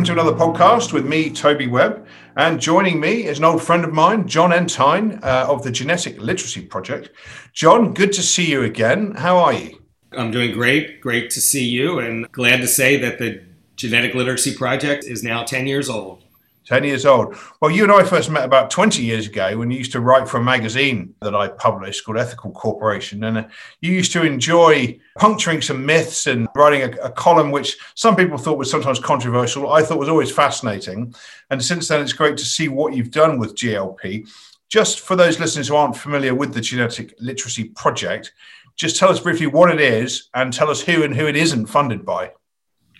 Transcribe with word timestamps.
Welcome 0.00 0.16
to 0.16 0.22
another 0.22 0.38
podcast 0.38 0.94
with 0.94 1.04
me, 1.04 1.28
Toby 1.28 1.66
Webb. 1.66 2.06
And 2.34 2.58
joining 2.58 3.00
me 3.00 3.26
is 3.26 3.36
an 3.36 3.44
old 3.44 3.62
friend 3.62 3.84
of 3.84 3.92
mine, 3.92 4.26
Jon 4.26 4.50
Entine 4.50 5.22
uh, 5.22 5.44
of 5.46 5.62
the 5.62 5.70
Genetic 5.70 6.18
Literacy 6.18 6.62
Project. 6.62 7.10
John, 7.52 7.92
good 7.92 8.10
to 8.14 8.22
see 8.22 8.50
you 8.50 8.62
again. 8.62 9.14
How 9.14 9.36
are 9.36 9.52
you? 9.52 9.78
I'm 10.12 10.30
doing 10.30 10.52
great. 10.52 11.02
Great 11.02 11.28
to 11.32 11.40
see 11.42 11.66
you, 11.66 11.98
and 11.98 12.32
glad 12.32 12.62
to 12.62 12.66
say 12.66 12.96
that 12.96 13.18
the 13.18 13.44
Genetic 13.76 14.14
Literacy 14.14 14.54
Project 14.54 15.04
is 15.04 15.22
now 15.22 15.44
10 15.44 15.66
years 15.66 15.90
old. 15.90 16.24
10 16.70 16.84
years 16.84 17.04
old. 17.04 17.34
Well, 17.60 17.72
you 17.72 17.82
and 17.82 17.90
I 17.90 18.04
first 18.04 18.30
met 18.30 18.44
about 18.44 18.70
20 18.70 19.02
years 19.02 19.26
ago 19.26 19.58
when 19.58 19.72
you 19.72 19.78
used 19.78 19.90
to 19.90 20.00
write 20.00 20.28
for 20.28 20.36
a 20.36 20.44
magazine 20.44 21.12
that 21.20 21.34
I 21.34 21.48
published 21.48 22.04
called 22.04 22.16
Ethical 22.16 22.52
Corporation. 22.52 23.24
And 23.24 23.38
uh, 23.38 23.48
you 23.80 23.90
used 23.90 24.12
to 24.12 24.24
enjoy 24.24 24.96
puncturing 25.18 25.62
some 25.62 25.84
myths 25.84 26.28
and 26.28 26.46
writing 26.54 26.82
a, 26.82 27.06
a, 27.06 27.10
column 27.10 27.50
which 27.50 27.76
some 27.96 28.14
people 28.14 28.38
thought 28.38 28.56
was 28.56 28.70
sometimes 28.70 29.00
controversial. 29.00 29.72
I 29.72 29.82
thought 29.82 29.98
was 29.98 30.08
always 30.08 30.30
fascinating. 30.30 31.12
And 31.50 31.60
since 31.60 31.88
then, 31.88 32.02
it's 32.02 32.12
great 32.12 32.36
to 32.36 32.44
see 32.44 32.68
what 32.68 32.94
you've 32.94 33.10
done 33.10 33.40
with 33.40 33.56
GLP. 33.56 34.30
Just 34.68 35.00
for 35.00 35.16
those 35.16 35.40
listeners 35.40 35.66
who 35.66 35.74
aren't 35.74 35.96
familiar 35.96 36.36
with 36.36 36.54
the 36.54 36.60
Genetic 36.60 37.16
Literacy 37.18 37.70
Project, 37.70 38.32
just 38.76 38.94
tell 38.94 39.08
us 39.08 39.18
briefly 39.18 39.48
what 39.48 39.72
it 39.72 39.80
is 39.80 40.28
and 40.34 40.52
tell 40.52 40.70
us 40.70 40.80
who 40.80 41.02
and 41.02 41.16
who 41.16 41.26
it 41.26 41.34
isn't 41.34 41.66
funded 41.66 42.06
by. 42.06 42.30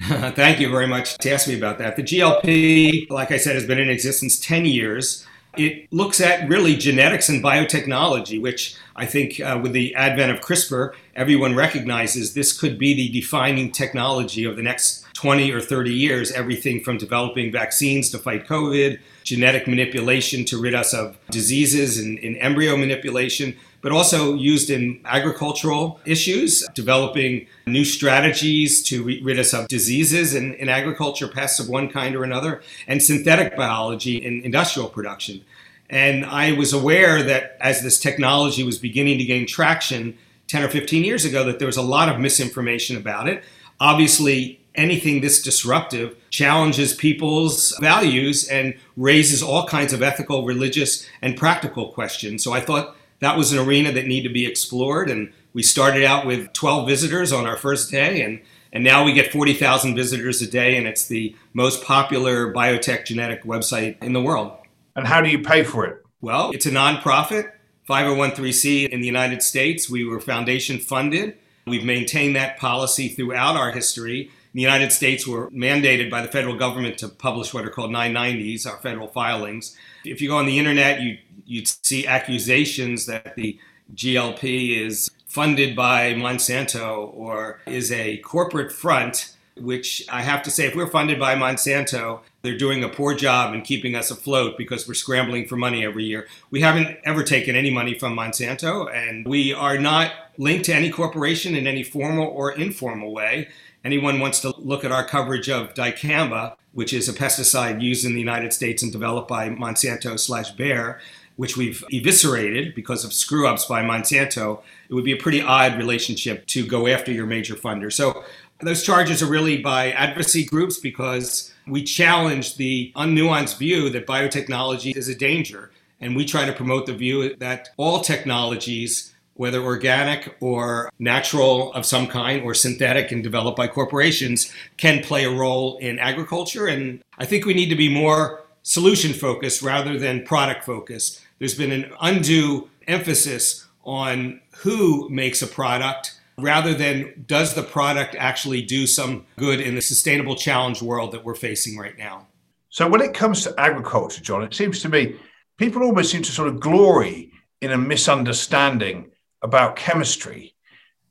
Thank 0.35 0.61
you 0.61 0.71
very 0.71 0.87
much 0.87 1.19
to 1.19 1.31
ask 1.31 1.47
me 1.47 1.55
about 1.55 1.77
that. 1.77 1.97
The 1.97 2.03
GLP, 2.03 3.11
like 3.11 3.31
I 3.31 3.37
said, 3.37 3.55
has 3.55 3.67
been 3.67 3.79
in 3.79 3.91
existence 3.91 4.41
10 4.41 4.65
years. 4.65 5.27
It 5.59 5.93
looks 5.93 6.23
at 6.23 6.49
really 6.49 6.75
genetics 6.75 7.29
and 7.29 7.43
biotechnology, 7.45 8.41
which 8.41 8.77
I 8.97 9.05
think 9.05 9.41
uh, 9.41 9.61
with 9.63 9.73
the 9.73 9.95
advent 9.95 10.33
of 10.33 10.41
CRISPR, 10.41 10.95
everyone 11.15 11.55
recognizes 11.55 12.33
this 12.33 12.59
could 12.59 12.79
be 12.79 12.95
the 12.95 13.11
defining 13.11 13.73
technology 13.73 14.45
of 14.45 14.57
the 14.57 14.63
next 14.63 15.05
20 15.13 15.53
or 15.53 15.61
30 15.61 15.93
years. 15.93 16.33
Everything 16.33 16.83
from 16.83 16.97
developing 16.97 17.53
vaccines 17.53 18.09
to 18.11 18.19
fight 18.19 18.47
COVID, 18.47 18.99
genetic 19.25 19.69
manipulation 19.69 20.47
to 20.47 20.59
rid 20.59 20.75
us 20.75 20.95
of 20.95 21.19
diseases 21.31 21.99
and, 21.99 22.19
and 22.21 22.39
embryo 22.39 22.75
manipulation 22.75 23.55
but 23.83 23.93
also 23.93 24.35
used 24.35 24.71
in 24.71 25.01
agricultural 25.05 26.01
issues, 26.05 26.67
developing 26.75 27.47
new 27.67 27.85
strategies 27.85 28.83
to 28.83 29.05
rid 29.05 29.39
us 29.39 29.55
of 29.55 29.69
diseases 29.69 30.35
in, 30.35 30.55
in 30.55 30.69
agriculture, 30.69 31.29
pests 31.29 31.59
of 31.61 31.69
one 31.69 31.89
kind 31.89 32.15
or 32.15 32.25
another, 32.25 32.63
and 32.87 33.03
synthetic 33.03 33.57
biology 33.57 34.17
in 34.17 34.43
industrial 34.43 34.89
production. 34.89 35.43
And 35.89 36.25
I 36.25 36.53
was 36.53 36.73
aware 36.73 37.23
that 37.23 37.57
as 37.61 37.83
this 37.83 37.99
technology 37.99 38.63
was 38.63 38.79
beginning 38.79 39.19
to 39.19 39.25
gain 39.25 39.47
traction 39.47 40.17
10 40.47 40.63
or 40.63 40.69
15 40.69 41.05
years 41.05 41.25
ago, 41.25 41.45
that 41.45 41.59
there 41.59 41.67
was 41.67 41.77
a 41.77 41.83
lot 41.83 42.09
of 42.09 42.21
misinformation 42.21 42.97
about 42.97 43.29
it. 43.29 43.43
Obviously, 43.81 44.61
anything 44.75 45.21
this 45.21 45.43
disruptive 45.43 46.17
challenges 46.31 46.95
people's 46.95 47.77
values 47.81 48.49
and 48.49 48.75
raises 48.97 49.43
all 49.43 49.67
kinds 49.67 49.93
of 49.93 50.03
ethical, 50.03 50.45
religious, 50.45 51.09
and 51.23 51.37
practical 51.37 51.89
questions. 51.89 52.45
So 52.45 52.53
I 52.53 52.61
thought 52.61 52.97
that 53.21 53.37
was 53.37 53.53
an 53.53 53.59
arena 53.59 53.93
that 53.93 54.07
needed 54.07 54.29
to 54.29 54.35
be 54.35 54.47
explored. 54.47 55.09
And 55.09 55.33
we 55.53 55.63
started 55.63 56.05
out 56.05 56.27
with 56.27 56.53
12 56.53 56.89
visitors 56.89 57.33
on 57.33 57.47
our 57.47 57.57
first 57.57 57.91
day, 57.91 58.23
and, 58.23 58.41
and 58.73 58.85
now 58.85 59.05
we 59.05 59.13
get 59.13 59.33
40,000 59.33 59.95
visitors 59.95 60.43
a 60.43 60.51
day, 60.51 60.77
and 60.77 60.87
it's 60.87 61.07
the 61.07 61.35
most 61.53 61.85
popular 61.85 62.53
biotech 62.53 63.07
genetic 63.07 63.45
website 63.45 64.03
in 64.03 64.13
the 64.13 64.23
world. 64.23 64.57
And 64.97 65.07
how 65.07 65.21
do 65.21 65.29
you 65.29 65.43
pay 65.43 65.65
for 65.65 65.87
it? 65.87 66.05
Well, 66.21 66.51
it's 66.51 66.67
a 66.67 66.71
nonprofit, 66.71 67.53
501c 67.89 68.89
in 68.89 69.01
the 69.01 69.07
United 69.07 69.43
States. 69.43 69.89
We 69.89 70.05
were 70.05 70.21
foundation 70.21 70.79
funded. 70.79 71.37
We've 71.67 71.85
maintained 71.85 72.37
that 72.37 72.59
policy 72.59 73.09
throughout 73.09 73.57
our 73.57 73.73
history. 73.73 74.31
In 74.53 74.59
the 74.59 74.63
United 74.63 74.93
States, 74.93 75.27
we're 75.27 75.49
mandated 75.51 76.11
by 76.11 76.23
the 76.23 76.29
federal 76.29 76.57
government 76.57 76.99
to 76.99 77.09
publish 77.09 77.55
what 77.55 77.65
are 77.65 77.71
called 77.71 77.91
990s, 77.91 78.67
our 78.67 78.79
federal 78.79 79.07
filings. 79.07 79.77
If 80.05 80.21
you 80.21 80.29
go 80.29 80.37
on 80.37 80.47
the 80.47 80.59
internet, 80.59 81.01
you 81.01 81.19
you'd 81.51 81.69
see 81.85 82.07
accusations 82.07 83.07
that 83.07 83.35
the 83.35 83.59
GLP 83.95 84.81
is 84.81 85.11
funded 85.27 85.75
by 85.75 86.15
Monsanto 86.15 87.13
or 87.13 87.59
is 87.67 87.91
a 87.91 88.19
corporate 88.19 88.71
front, 88.71 89.35
which 89.57 90.05
I 90.09 90.23
have 90.23 90.45
to 90.45 90.51
say, 90.51 90.67
if 90.67 90.77
we're 90.77 90.87
funded 90.87 91.19
by 91.19 91.35
Monsanto, 91.35 92.21
they're 92.43 92.57
doing 92.57 92.85
a 92.85 92.89
poor 92.89 93.15
job 93.15 93.53
in 93.53 93.63
keeping 93.63 93.97
us 93.97 94.13
afloat 94.13 94.57
because 94.57 94.87
we're 94.87 94.95
scrambling 94.95 95.47
for 95.47 95.57
money 95.57 95.85
every 95.85 96.05
year. 96.05 96.29
We 96.53 96.61
haven't 96.61 96.99
ever 97.05 97.25
taken 97.25 97.57
any 97.57 97.71
money 97.71 97.99
from 97.99 98.17
Monsanto, 98.17 98.93
and 98.95 99.27
we 99.27 99.53
are 99.53 99.77
not 99.77 100.13
linked 100.39 100.67
to 100.67 100.75
any 100.75 100.89
corporation 100.89 101.57
in 101.57 101.67
any 101.67 101.83
formal 101.83 102.29
or 102.29 102.53
informal 102.53 103.13
way. 103.13 103.49
Anyone 103.85 104.21
wants 104.21 104.41
to 104.41 104.55
look 104.57 104.85
at 104.85 104.93
our 104.93 105.05
coverage 105.05 105.49
of 105.49 105.75
dicamba, 105.75 106.55
which 106.73 106.93
is 106.93 107.09
a 107.09 107.13
pesticide 107.13 107.83
used 107.83 108.05
in 108.05 108.13
the 108.13 108.21
United 108.21 108.53
States 108.53 108.83
and 108.83 108.93
developed 108.93 109.29
by 109.29 109.49
Monsanto 109.49 110.19
slash 110.19 110.53
Bayer, 110.53 111.01
which 111.41 111.57
we've 111.57 111.83
eviscerated 111.91 112.75
because 112.75 113.03
of 113.03 113.15
screw 113.15 113.49
ups 113.49 113.65
by 113.65 113.83
Monsanto, 113.83 114.61
it 114.91 114.93
would 114.93 115.05
be 115.05 115.13
a 115.13 115.17
pretty 115.17 115.41
odd 115.41 115.79
relationship 115.79 116.45
to 116.45 116.67
go 116.67 116.87
after 116.87 117.11
your 117.11 117.25
major 117.25 117.55
funder. 117.55 117.91
So 117.91 118.25
those 118.61 118.83
charges 118.83 119.23
are 119.23 119.27
really 119.27 119.57
by 119.57 119.91
advocacy 119.93 120.45
groups 120.45 120.79
because 120.79 121.51
we 121.67 121.83
challenge 121.83 122.57
the 122.57 122.93
unnuanced 122.95 123.57
view 123.57 123.89
that 123.89 124.07
biotechnology 124.07 124.95
is 124.95 125.09
a 125.09 125.15
danger. 125.15 125.71
And 125.99 126.15
we 126.15 126.27
try 126.27 126.45
to 126.45 126.53
promote 126.53 126.85
the 126.85 126.93
view 126.93 127.35
that 127.37 127.71
all 127.79 128.03
technologies, 128.03 129.15
whether 129.33 129.63
organic 129.63 130.37
or 130.41 130.91
natural 130.99 131.73
of 131.73 131.87
some 131.87 132.07
kind 132.07 132.43
or 132.43 132.53
synthetic 132.53 133.13
and 133.13 133.23
developed 133.23 133.57
by 133.57 133.67
corporations, 133.67 134.53
can 134.77 135.03
play 135.03 135.25
a 135.25 135.31
role 135.31 135.79
in 135.79 135.99
agriculture. 135.99 136.67
And 136.67 137.03
I 137.17 137.25
think 137.25 137.47
we 137.47 137.55
need 137.55 137.71
to 137.71 137.77
be 137.77 137.89
more 137.89 138.45
solution 138.63 139.15
focused 139.15 139.63
rather 139.63 139.99
than 139.99 140.23
product 140.23 140.65
focused. 140.65 141.23
There's 141.41 141.55
been 141.55 141.73
an 141.73 141.91
undue 142.03 142.69
emphasis 142.87 143.67
on 143.83 144.43
who 144.59 145.09
makes 145.09 145.41
a 145.41 145.47
product 145.47 146.21
rather 146.39 146.75
than 146.75 147.25
does 147.27 147.55
the 147.55 147.63
product 147.63 148.15
actually 148.15 148.63
do 148.63 148.87
some 148.87 149.25
good 149.39 149.59
in 149.59 149.75
the 149.75 149.81
sustainable 149.81 150.37
challenge 150.37 150.83
world 150.83 151.13
that 151.13 151.25
we're 151.25 151.35
facing 151.35 151.79
right 151.79 151.97
now. 151.97 152.27
So, 152.69 152.87
when 152.87 153.01
it 153.01 153.15
comes 153.15 153.43
to 153.43 153.55
agriculture, 153.59 154.23
John, 154.23 154.43
it 154.43 154.55
seems 154.55 154.81
to 154.83 154.91
me 154.91 155.17
people 155.57 155.83
almost 155.83 156.13
seem 156.13 156.23
to 156.23 156.31
sort 156.31 156.49
of 156.49 156.61
glory 156.61 157.33
in 157.63 157.73
a 157.73 157.79
misunderstanding 157.79 159.11
about 159.43 159.77
chemistry. 159.77 160.55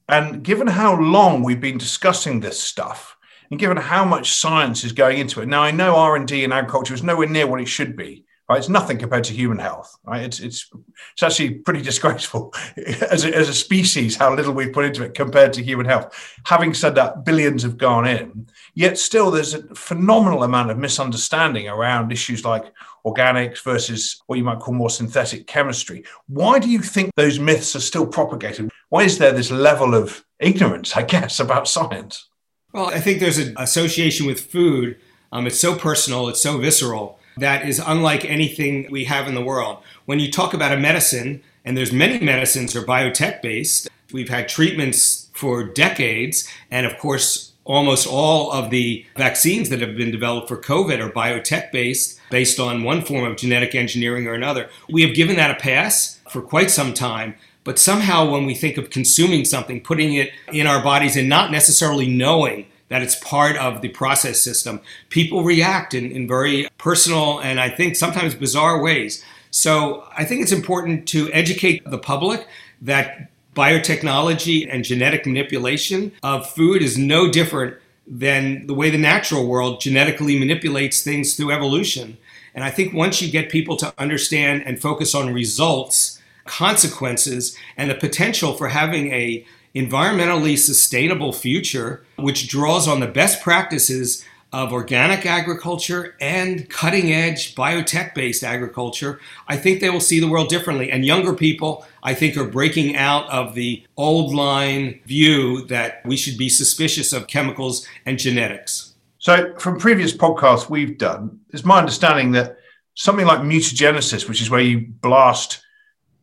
And 0.07 0.43
given 0.43 0.67
how 0.67 0.99
long 0.99 1.43
we've 1.43 1.59
been 1.59 1.77
discussing 1.79 2.39
this 2.39 2.59
stuff, 2.59 3.17
and 3.49 3.59
given 3.59 3.77
how 3.77 4.05
much 4.05 4.33
science 4.33 4.83
is 4.83 4.91
going 4.91 5.17
into 5.17 5.41
it, 5.41 5.47
now 5.47 5.63
I 5.63 5.71
know 5.71 5.95
R 5.95 6.15
and 6.15 6.27
D 6.27 6.43
in 6.43 6.51
agriculture 6.51 6.93
is 6.93 7.01
nowhere 7.01 7.27
near 7.27 7.47
what 7.47 7.61
it 7.61 7.67
should 7.67 7.97
be. 7.97 8.25
Right? 8.49 8.57
It's 8.57 8.67
nothing 8.67 8.97
compared 8.97 9.25
to 9.25 9.33
human 9.33 9.59
health. 9.59 9.95
Right? 10.03 10.23
It's 10.23 10.39
it's 10.39 10.69
it's 11.13 11.21
actually 11.21 11.55
pretty 11.59 11.83
disgraceful 11.83 12.51
as 13.11 13.23
a, 13.23 13.35
as 13.35 13.47
a 13.47 13.53
species 13.53 14.15
how 14.15 14.33
little 14.33 14.53
we've 14.53 14.73
put 14.73 14.85
into 14.85 15.03
it 15.03 15.13
compared 15.13 15.53
to 15.53 15.63
human 15.63 15.85
health. 15.85 16.35
Having 16.45 16.73
said 16.73 16.95
that, 16.95 17.23
billions 17.23 17.61
have 17.61 17.77
gone 17.77 18.07
in. 18.07 18.47
Yet 18.73 18.97
still, 18.97 19.29
there's 19.29 19.53
a 19.53 19.61
phenomenal 19.75 20.43
amount 20.43 20.71
of 20.71 20.79
misunderstanding 20.79 21.69
around 21.69 22.11
issues 22.11 22.43
like 22.43 22.73
organics 23.05 23.61
versus 23.61 24.21
what 24.25 24.39
you 24.39 24.43
might 24.43 24.59
call 24.59 24.73
more 24.73 24.89
synthetic 24.89 25.45
chemistry. 25.45 26.03
Why 26.27 26.57
do 26.57 26.69
you 26.69 26.79
think 26.79 27.11
those 27.15 27.37
myths 27.37 27.75
are 27.75 27.81
still 27.81 28.07
propagated? 28.07 28.71
Why 28.89 29.03
is 29.03 29.19
there 29.19 29.31
this 29.31 29.51
level 29.51 29.93
of 29.93 30.25
ignorance, 30.39 30.97
I 30.97 31.03
guess, 31.03 31.39
about 31.39 31.67
science? 31.67 32.29
Well, 32.73 32.87
I 32.87 32.99
think 32.99 33.19
there's 33.19 33.37
an 33.37 33.53
association 33.57 34.25
with 34.25 34.41
food. 34.41 34.97
Um, 35.31 35.45
it's 35.45 35.59
so 35.59 35.75
personal, 35.75 36.29
it's 36.29 36.41
so 36.41 36.57
visceral 36.57 37.18
that 37.39 37.67
is 37.67 37.81
unlike 37.85 38.25
anything 38.25 38.87
we 38.89 39.05
have 39.05 39.27
in 39.27 39.35
the 39.35 39.41
world. 39.41 39.83
When 40.05 40.19
you 40.19 40.31
talk 40.31 40.53
about 40.53 40.71
a 40.71 40.77
medicine, 40.77 41.41
and 41.65 41.77
there's 41.77 41.91
many 41.91 42.19
medicines 42.19 42.75
are 42.75 42.83
biotech 42.83 43.41
based, 43.41 43.89
we've 44.11 44.29
had 44.29 44.49
treatments 44.49 45.29
for 45.33 45.63
decades, 45.63 46.47
and 46.71 46.85
of 46.85 46.97
course, 46.97 47.53
almost 47.65 48.07
all 48.07 48.51
of 48.51 48.71
the 48.71 49.05
vaccines 49.15 49.69
that 49.69 49.79
have 49.79 49.95
been 49.95 50.11
developed 50.11 50.47
for 50.47 50.57
COVID 50.57 50.99
are 50.99 51.11
biotech 51.11 51.71
based, 51.71 52.19
based 52.31 52.59
on 52.59 52.83
one 52.83 53.03
form 53.03 53.29
of 53.29 53.37
genetic 53.37 53.75
engineering 53.75 54.27
or 54.27 54.33
another. 54.33 54.69
We 54.89 55.03
have 55.03 55.15
given 55.15 55.35
that 55.35 55.51
a 55.51 55.55
pass 55.55 56.19
for 56.29 56.41
quite 56.41 56.71
some 56.71 56.93
time. 56.93 57.35
But 57.63 57.77
somehow, 57.77 58.31
when 58.31 58.45
we 58.45 58.55
think 58.55 58.77
of 58.77 58.89
consuming 58.89 59.45
something, 59.45 59.81
putting 59.81 60.13
it 60.13 60.31
in 60.51 60.65
our 60.65 60.81
bodies 60.81 61.15
and 61.15 61.29
not 61.29 61.51
necessarily 61.51 62.07
knowing 62.07 62.65
that 62.89 63.01
it's 63.01 63.15
part 63.15 63.55
of 63.57 63.81
the 63.81 63.89
process 63.89 64.41
system. 64.41 64.81
People 65.09 65.43
react 65.43 65.93
in, 65.93 66.11
in 66.11 66.27
very 66.27 66.67
personal 66.77 67.39
and 67.39 67.59
I 67.59 67.69
think 67.69 67.95
sometimes 67.95 68.35
bizarre 68.35 68.81
ways. 68.81 69.23
So 69.51 70.07
I 70.15 70.25
think 70.25 70.41
it's 70.41 70.51
important 70.51 71.07
to 71.09 71.31
educate 71.31 71.83
the 71.85 71.97
public 71.97 72.47
that 72.81 73.29
biotechnology 73.55 74.67
and 74.71 74.83
genetic 74.83 75.25
manipulation 75.25 76.11
of 76.23 76.49
food 76.49 76.81
is 76.81 76.97
no 76.97 77.31
different 77.31 77.75
than 78.07 78.65
the 78.67 78.73
way 78.73 78.89
the 78.89 78.97
natural 78.97 79.47
world 79.47 79.81
genetically 79.81 80.37
manipulates 80.37 81.01
things 81.01 81.35
through 81.35 81.51
evolution. 81.51 82.17
And 82.55 82.63
I 82.63 82.71
think 82.71 82.93
once 82.93 83.21
you 83.21 83.31
get 83.31 83.49
people 83.49 83.77
to 83.77 83.93
understand 83.97 84.63
and 84.65 84.81
focus 84.81 85.13
on 85.13 85.33
results, 85.33 86.21
consequences, 86.45 87.55
and 87.77 87.89
the 87.89 87.95
potential 87.95 88.53
for 88.53 88.69
having 88.69 89.11
a 89.11 89.45
environmentally 89.75 90.57
sustainable 90.57 91.33
future, 91.33 92.03
which 92.17 92.47
draws 92.47 92.87
on 92.87 92.99
the 92.99 93.07
best 93.07 93.41
practices 93.41 94.25
of 94.51 94.73
organic 94.73 95.25
agriculture 95.25 96.15
and 96.19 96.69
cutting 96.69 97.13
edge 97.13 97.53
biotech 97.53 98.15
based 98.15 98.43
agriculture, 98.43 99.19
I 99.47 99.57
think 99.57 99.79
they 99.79 99.89
will 99.89 99.99
see 99.99 100.19
the 100.19 100.27
world 100.27 100.49
differently. 100.49 100.91
And 100.91 101.05
younger 101.05 101.33
people, 101.33 101.85
I 102.01 102.15
think, 102.15 102.35
are 102.35 102.47
breaking 102.47 102.95
out 102.95 103.29
of 103.29 103.53
the 103.53 103.83
old 103.95 104.33
line 104.33 105.01
view 105.05 105.65
that 105.67 106.01
we 106.05 106.17
should 106.17 106.37
be 106.37 106.49
suspicious 106.49 107.13
of 107.13 107.27
chemicals 107.27 107.87
and 108.05 108.17
genetics. 108.17 108.95
So, 109.19 109.53
from 109.59 109.77
previous 109.77 110.13
podcasts 110.13 110.69
we've 110.69 110.97
done, 110.97 111.39
it's 111.49 111.65
my 111.65 111.79
understanding 111.79 112.31
that 112.31 112.57
something 112.95 113.25
like 113.25 113.39
mutagenesis, 113.39 114.27
which 114.27 114.41
is 114.41 114.49
where 114.49 114.61
you 114.61 114.87
blast 115.01 115.63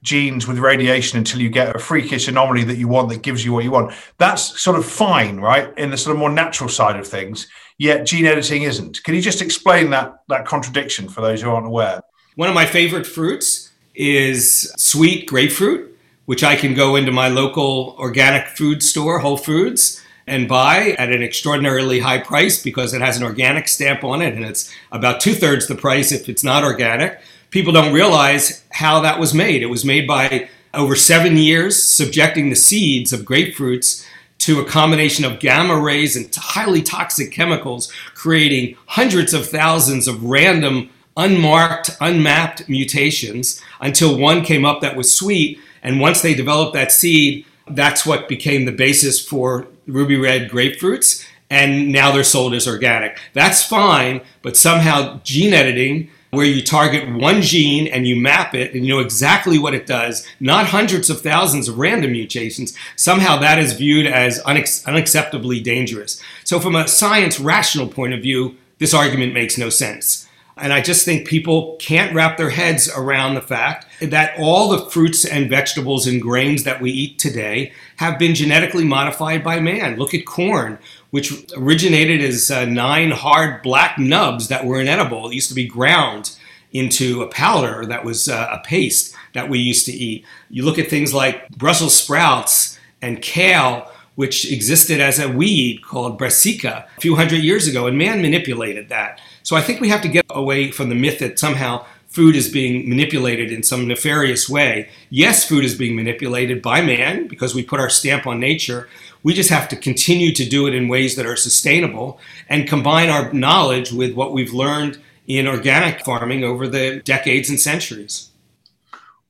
genes 0.06 0.46
with 0.46 0.58
radiation 0.58 1.18
until 1.18 1.40
you 1.40 1.50
get 1.50 1.74
a 1.74 1.78
freakish 1.78 2.28
anomaly 2.28 2.64
that 2.64 2.78
you 2.78 2.86
want 2.88 3.10
that 3.10 3.22
gives 3.22 3.44
you 3.44 3.52
what 3.52 3.64
you 3.64 3.72
want. 3.72 3.92
That's 4.18 4.58
sort 4.58 4.78
of 4.78 4.86
fine, 4.86 5.38
right? 5.40 5.76
In 5.76 5.90
the 5.90 5.98
sort 5.98 6.14
of 6.14 6.20
more 6.20 6.30
natural 6.30 6.70
side 6.70 6.96
of 6.96 7.06
things. 7.06 7.48
Yet 7.76 8.06
gene 8.06 8.24
editing 8.24 8.62
isn't. 8.62 9.02
Can 9.02 9.14
you 9.14 9.20
just 9.20 9.42
explain 9.42 9.90
that 9.90 10.22
that 10.28 10.46
contradiction 10.46 11.08
for 11.08 11.20
those 11.20 11.42
who 11.42 11.50
aren't 11.50 11.66
aware? 11.66 12.00
One 12.36 12.48
of 12.48 12.54
my 12.54 12.64
favorite 12.64 13.06
fruits 13.06 13.72
is 13.94 14.72
sweet 14.78 15.26
grapefruit, 15.26 15.98
which 16.26 16.44
I 16.44 16.56
can 16.56 16.74
go 16.74 16.96
into 16.96 17.12
my 17.12 17.28
local 17.28 17.96
organic 17.98 18.46
food 18.46 18.82
store, 18.82 19.18
Whole 19.18 19.36
Foods, 19.36 20.02
and 20.26 20.48
buy 20.48 20.94
at 20.98 21.12
an 21.12 21.22
extraordinarily 21.22 22.00
high 22.00 22.18
price 22.18 22.62
because 22.62 22.94
it 22.94 23.00
has 23.00 23.16
an 23.16 23.22
organic 23.22 23.68
stamp 23.68 24.04
on 24.04 24.22
it 24.22 24.34
and 24.34 24.44
it's 24.44 24.72
about 24.92 25.20
two 25.20 25.34
thirds 25.34 25.66
the 25.66 25.74
price 25.74 26.10
if 26.10 26.28
it's 26.28 26.42
not 26.42 26.64
organic 26.64 27.20
people 27.50 27.72
don't 27.72 27.94
realize 27.94 28.64
how 28.70 29.00
that 29.00 29.18
was 29.18 29.34
made. 29.34 29.62
It 29.62 29.66
was 29.66 29.84
made 29.84 30.06
by 30.06 30.48
over 30.74 30.94
seven 30.94 31.36
years, 31.36 31.82
subjecting 31.82 32.50
the 32.50 32.56
seeds 32.56 33.12
of 33.12 33.20
grapefruits 33.20 34.04
to 34.38 34.60
a 34.60 34.64
combination 34.64 35.24
of 35.24 35.40
gamma 35.40 35.78
rays 35.78 36.16
and 36.16 36.32
highly 36.34 36.82
toxic 36.82 37.32
chemicals, 37.32 37.90
creating 38.14 38.76
hundreds 38.86 39.32
of 39.32 39.48
thousands 39.48 40.06
of 40.06 40.22
random, 40.24 40.90
unmarked, 41.16 41.90
unmapped 42.00 42.68
mutations 42.68 43.60
until 43.80 44.18
one 44.18 44.44
came 44.44 44.64
up 44.64 44.82
that 44.82 44.96
was 44.96 45.10
sweet. 45.10 45.58
And 45.82 46.00
once 46.00 46.20
they 46.20 46.34
developed 46.34 46.74
that 46.74 46.92
seed, 46.92 47.46
that's 47.68 48.04
what 48.04 48.28
became 48.28 48.64
the 48.64 48.72
basis 48.72 49.24
for 49.24 49.66
ruby 49.86 50.16
red 50.16 50.50
grapefruits. 50.50 51.26
And 51.48 51.92
now 51.92 52.12
they're 52.12 52.24
sold 52.24 52.54
as 52.54 52.68
organic. 52.68 53.18
That's 53.32 53.62
fine, 53.62 54.20
but 54.42 54.56
somehow 54.56 55.20
gene 55.22 55.54
editing 55.54 56.10
where 56.30 56.46
you 56.46 56.62
target 56.62 57.08
one 57.14 57.40
gene 57.40 57.86
and 57.86 58.06
you 58.06 58.16
map 58.16 58.54
it 58.54 58.74
and 58.74 58.84
you 58.84 58.94
know 58.94 59.00
exactly 59.00 59.58
what 59.58 59.74
it 59.74 59.86
does, 59.86 60.26
not 60.40 60.66
hundreds 60.66 61.08
of 61.08 61.20
thousands 61.20 61.68
of 61.68 61.78
random 61.78 62.12
mutations, 62.12 62.76
somehow 62.96 63.38
that 63.38 63.58
is 63.58 63.72
viewed 63.72 64.06
as 64.06 64.42
unex- 64.42 64.84
unacceptably 64.84 65.62
dangerous. 65.62 66.22
So, 66.44 66.60
from 66.60 66.76
a 66.76 66.88
science 66.88 67.40
rational 67.40 67.88
point 67.88 68.14
of 68.14 68.22
view, 68.22 68.56
this 68.78 68.94
argument 68.94 69.32
makes 69.32 69.56
no 69.56 69.70
sense. 69.70 70.26
And 70.58 70.72
I 70.72 70.80
just 70.80 71.04
think 71.04 71.28
people 71.28 71.76
can't 71.78 72.14
wrap 72.14 72.38
their 72.38 72.48
heads 72.48 72.90
around 72.96 73.34
the 73.34 73.42
fact 73.42 73.86
that 74.00 74.38
all 74.38 74.70
the 74.70 74.86
fruits 74.86 75.26
and 75.26 75.50
vegetables 75.50 76.06
and 76.06 76.20
grains 76.20 76.64
that 76.64 76.80
we 76.80 76.90
eat 76.90 77.18
today 77.18 77.72
have 77.96 78.18
been 78.18 78.34
genetically 78.34 78.84
modified 78.84 79.44
by 79.44 79.60
man. 79.60 79.98
Look 79.98 80.14
at 80.14 80.24
corn, 80.24 80.78
which 81.16 81.32
originated 81.56 82.20
as 82.20 82.50
uh, 82.50 82.66
nine 82.66 83.10
hard 83.10 83.62
black 83.62 83.98
nubs 83.98 84.48
that 84.48 84.66
were 84.66 84.78
inedible. 84.78 85.30
It 85.30 85.34
used 85.34 85.48
to 85.48 85.54
be 85.54 85.66
ground 85.66 86.36
into 86.74 87.22
a 87.22 87.26
powder 87.28 87.86
that 87.86 88.04
was 88.04 88.28
uh, 88.28 88.50
a 88.52 88.58
paste 88.58 89.14
that 89.32 89.48
we 89.48 89.58
used 89.58 89.86
to 89.86 89.92
eat. 89.92 90.26
You 90.50 90.62
look 90.62 90.78
at 90.78 90.88
things 90.88 91.14
like 91.14 91.48
Brussels 91.56 91.94
sprouts 91.94 92.78
and 93.00 93.22
kale, 93.22 93.90
which 94.16 94.52
existed 94.52 95.00
as 95.00 95.18
a 95.18 95.26
weed 95.26 95.82
called 95.82 96.18
brassica 96.18 96.86
a 96.98 97.00
few 97.00 97.16
hundred 97.16 97.42
years 97.42 97.66
ago, 97.66 97.86
and 97.86 97.96
man 97.96 98.20
manipulated 98.20 98.90
that. 98.90 99.18
So 99.42 99.56
I 99.56 99.62
think 99.62 99.80
we 99.80 99.88
have 99.88 100.02
to 100.02 100.08
get 100.08 100.26
away 100.28 100.70
from 100.70 100.90
the 100.90 100.94
myth 100.94 101.20
that 101.20 101.38
somehow 101.38 101.86
food 102.08 102.36
is 102.36 102.48
being 102.50 102.88
manipulated 102.88 103.52
in 103.52 103.62
some 103.62 103.88
nefarious 103.88 104.50
way. 104.50 104.88
Yes, 105.08 105.48
food 105.48 105.64
is 105.64 105.74
being 105.74 105.96
manipulated 105.96 106.60
by 106.60 106.82
man 106.82 107.26
because 107.26 107.54
we 107.54 107.62
put 107.62 107.80
our 107.80 107.90
stamp 107.90 108.26
on 108.26 108.38
nature. 108.38 108.88
We 109.22 109.34
just 109.34 109.50
have 109.50 109.68
to 109.68 109.76
continue 109.76 110.32
to 110.32 110.48
do 110.48 110.66
it 110.66 110.74
in 110.74 110.88
ways 110.88 111.16
that 111.16 111.26
are 111.26 111.36
sustainable 111.36 112.18
and 112.48 112.68
combine 112.68 113.08
our 113.08 113.32
knowledge 113.32 113.92
with 113.92 114.14
what 114.14 114.32
we've 114.32 114.52
learned 114.52 114.98
in 115.26 115.46
organic 115.46 116.04
farming 116.04 116.44
over 116.44 116.68
the 116.68 117.00
decades 117.04 117.50
and 117.50 117.58
centuries. 117.58 118.30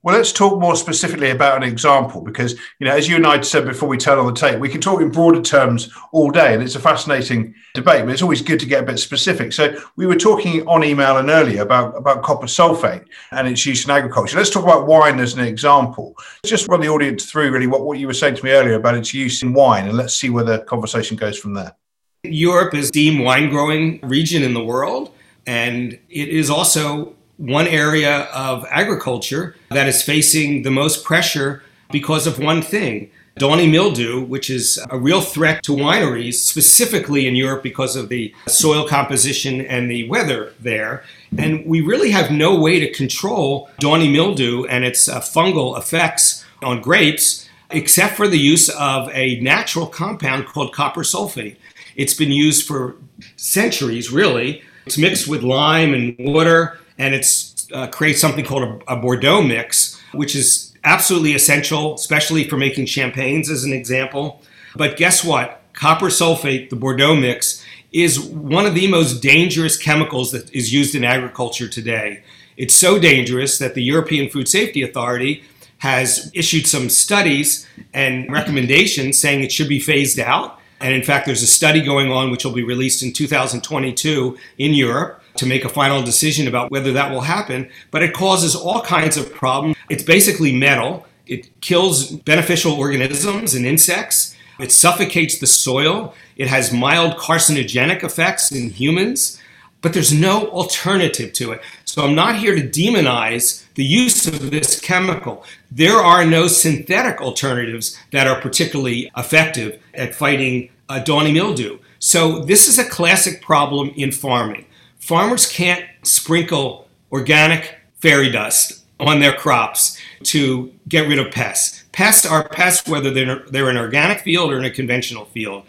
Well, 0.07 0.15
let's 0.15 0.31
talk 0.31 0.61
more 0.61 0.77
specifically 0.77 1.31
about 1.31 1.57
an 1.57 1.69
example 1.69 2.21
because, 2.21 2.53
you 2.79 2.87
know, 2.87 2.95
as 2.95 3.09
you 3.09 3.17
and 3.17 3.27
I 3.27 3.41
said 3.41 3.65
before 3.65 3.89
we 3.89 3.99
turn 3.99 4.21
on 4.21 4.27
the 4.27 4.33
tape, 4.33 4.61
we 4.61 4.69
can 4.69 4.81
talk 4.81 5.01
in 5.01 5.11
broader 5.11 5.43
terms 5.43 5.91
all 6.13 6.31
day, 6.31 6.55
and 6.55 6.63
it's 6.63 6.77
a 6.77 6.79
fascinating 6.79 7.57
debate. 7.75 8.05
But 8.05 8.13
it's 8.13 8.23
always 8.23 8.41
good 8.41 8.61
to 8.61 8.67
get 8.67 8.85
a 8.85 8.87
bit 8.87 9.01
specific. 9.01 9.53
So 9.53 9.77
we 9.97 10.07
were 10.07 10.15
talking 10.15 10.65
on 10.69 10.85
email 10.85 11.17
and 11.17 11.29
earlier 11.29 11.63
about 11.63 11.97
about 11.97 12.23
copper 12.23 12.47
sulfate 12.47 13.05
and 13.33 13.49
its 13.49 13.67
use 13.67 13.85
in 13.85 13.91
agriculture. 13.91 14.37
Let's 14.37 14.51
talk 14.51 14.63
about 14.63 14.87
wine 14.87 15.19
as 15.19 15.35
an 15.35 15.41
example. 15.41 16.15
Just 16.45 16.69
run 16.69 16.83
the 16.83 16.89
audience 16.89 17.29
through 17.29 17.51
really 17.51 17.67
what, 17.67 17.85
what 17.85 17.99
you 17.99 18.07
were 18.07 18.15
saying 18.15 18.37
to 18.37 18.45
me 18.45 18.53
earlier 18.53 18.75
about 18.75 18.95
its 18.95 19.13
use 19.13 19.43
in 19.43 19.55
wine, 19.55 19.89
and 19.89 19.97
let's 19.97 20.15
see 20.15 20.31
where 20.31 20.45
the 20.45 20.61
conversation 20.61 21.17
goes 21.17 21.37
from 21.37 21.55
there. 21.55 21.75
Europe 22.23 22.75
is 22.75 22.93
the 22.93 23.21
wine 23.25 23.51
growing 23.51 23.99
region 24.05 24.45
in 24.45 24.55
the 24.55 24.63
world, 24.63 25.11
and 25.49 25.99
it 26.09 26.29
is 26.29 26.49
also 26.49 27.17
one 27.39 27.67
area 27.67 28.23
of 28.33 28.65
agriculture 28.71 29.57
that 29.71 29.87
is 29.87 30.03
facing 30.03 30.63
the 30.63 30.71
most 30.71 31.05
pressure 31.05 31.63
because 31.91 32.27
of 32.27 32.39
one 32.39 32.63
thing 32.63 33.11
downy 33.39 33.67
mildew, 33.67 34.23
which 34.23 34.49
is 34.49 34.83
a 34.91 34.99
real 34.99 35.21
threat 35.21 35.63
to 35.63 35.73
wineries, 35.73 36.35
specifically 36.35 37.27
in 37.27 37.37
Europe 37.37 37.63
because 37.63 37.95
of 37.95 38.09
the 38.09 38.35
soil 38.49 38.89
composition 38.89 39.61
and 39.61 39.91
the 39.91 40.09
weather 40.09 40.55
there. 40.59 41.05
And 41.37 41.65
we 41.67 41.83
really 41.83 42.11
have 42.13 42.31
no 42.31 42.59
way 42.59 42.81
to 42.81 42.91
control 42.93 43.69
downy 43.79 44.11
mildew 44.11 44.65
and 44.67 44.85
its 44.85 45.09
uh, 45.09 45.21
fungal 45.21 45.77
effects 45.77 46.45
on 46.63 46.81
grapes 46.81 47.49
except 47.71 48.15
for 48.15 48.29
the 48.29 48.39
use 48.39 48.69
of 48.71 49.11
a 49.13 49.41
natural 49.41 49.87
compound 49.87 50.47
called 50.47 50.73
copper 50.73 51.03
sulfate. 51.03 51.57
It's 51.97 52.15
been 52.15 52.31
used 52.31 52.67
for 52.67 52.97
centuries, 53.37 54.11
really. 54.11 54.63
It's 54.87 54.97
mixed 54.97 55.27
with 55.27 55.43
lime 55.43 55.93
and 55.93 56.15
water 56.19 56.79
and 56.99 57.15
it's 57.15 57.69
uh, 57.73 57.87
creates 57.89 58.21
something 58.21 58.45
called 58.45 58.63
a, 58.63 58.95
a 58.95 58.97
Bordeaux 58.97 59.43
mix, 59.43 60.01
which 60.13 60.35
is 60.35 60.73
absolutely 60.85 61.35
essential, 61.35 61.95
especially 61.95 62.49
for 62.49 62.57
making 62.57 62.87
champagnes, 62.87 63.51
as 63.51 63.65
an 63.65 63.73
example. 63.73 64.41
But 64.77 64.97
guess 64.97 65.25
what? 65.25 65.63
Copper 65.73 66.07
sulfate, 66.07 66.71
the 66.71 66.77
Bordeaux 66.77 67.17
mix, 67.17 67.65
is 67.93 68.21
one 68.21 68.67
of 68.67 68.75
the 68.75 68.89
most 68.89 69.21
dangerous 69.21 69.77
chemicals 69.77 70.31
that 70.33 70.53
is 70.55 70.73
used 70.73 70.95
in 70.95 71.05
agriculture 71.05 71.69
today. 71.69 72.23
It's 72.57 72.75
so 72.75 72.99
dangerous 72.99 73.59
that 73.59 73.75
the 73.75 73.83
European 73.83 74.31
Food 74.31 74.49
Safety 74.49 74.83
Authority 74.83 75.43
has 75.79 76.31
issued 76.35 76.67
some 76.67 76.89
studies 76.89 77.67
and 77.93 78.33
recommendations 78.33 79.19
saying 79.19 79.43
it 79.43 79.53
should 79.53 79.69
be 79.69 79.79
phased 79.79 80.19
out. 80.19 80.59
And 80.81 80.95
in 80.95 81.03
fact, 81.03 81.27
there's 81.27 81.43
a 81.43 81.47
study 81.47 81.83
going 81.83 82.11
on 82.11 82.31
which 82.31 82.45
will 82.45 82.53
be 82.53 82.63
released 82.63 83.03
in 83.03 83.13
2022 83.13 84.39
in 84.59 84.75
Europe 84.75 85.23
to 85.39 85.47
make 85.47 85.65
a 85.65 85.69
final 85.69 86.03
decision 86.03 86.49
about 86.49 86.71
whether 86.71 86.93
that 86.93 87.11
will 87.11 87.23
happen, 87.23 87.69
but 87.91 88.03
it 88.03 88.15
causes 88.15 88.55
all 88.55 88.81
kinds 88.81 89.17
of 89.17 89.33
problems. 89.35 89.77
It's 89.89 90.03
basically 90.03 90.53
metal. 90.53 91.07
It 91.27 91.61
kills 91.61 92.11
beneficial 92.11 92.73
organisms 92.73 93.55
and 93.55 93.67
insects. 93.67 94.37
It 94.59 94.73
suffocates 94.73 95.39
the 95.39 95.47
soil. 95.47 96.15
It 96.37 96.49
has 96.49 96.73
mild 96.73 97.17
carcinogenic 97.17 98.03
effects 98.03 98.53
in 98.53 98.71
humans, 98.71 99.41
but 99.83 99.93
there's 99.93 100.13
no 100.13 100.49
alternative 100.49 101.33
to 101.35 101.53
it. 101.53 101.63
So 101.85 102.05
I'm 102.05 102.15
not 102.15 102.37
here 102.37 102.55
to 102.55 102.63
demonize 102.63 103.65
the 103.75 103.85
use 103.85 104.27
of 104.27 104.51
this 104.51 104.81
chemical. 104.81 105.45
There 105.71 105.97
are 105.97 106.25
no 106.25 106.47
synthetic 106.47 107.21
alternatives 107.21 107.99
that 108.13 108.27
are 108.27 108.41
particularly 108.41 109.11
effective 109.17 109.83
at 109.95 110.15
fighting 110.15 110.71
uh, 110.89 111.01
downy 111.01 111.33
mildew. 111.33 111.79
So 111.99 112.41
this 112.41 112.69
is 112.69 112.79
a 112.79 112.85
classic 112.85 113.43
problem 113.43 113.91
in 113.97 114.13
farming. 114.13 114.66
Farmers 115.07 115.47
can't 115.47 115.85
sprinkle 116.03 116.89
organic 117.13 117.77
fairy 118.01 118.29
dust 118.29 118.85
on 118.99 119.21
their 119.21 119.35
crops 119.35 119.97
to 120.25 120.73
get 120.89 121.07
rid 121.07 121.21
of 121.21 121.33
pests. 121.33 121.85
Pests 121.93 122.27
are 122.27 122.49
pests 122.49 122.89
whether 122.89 123.13
they're, 123.13 123.45
they're 123.51 123.71
an 123.71 123.77
organic 123.77 124.19
field 124.19 124.51
or 124.51 124.59
in 124.59 124.65
a 124.65 124.71
conventional 124.71 125.25
field. 125.27 125.63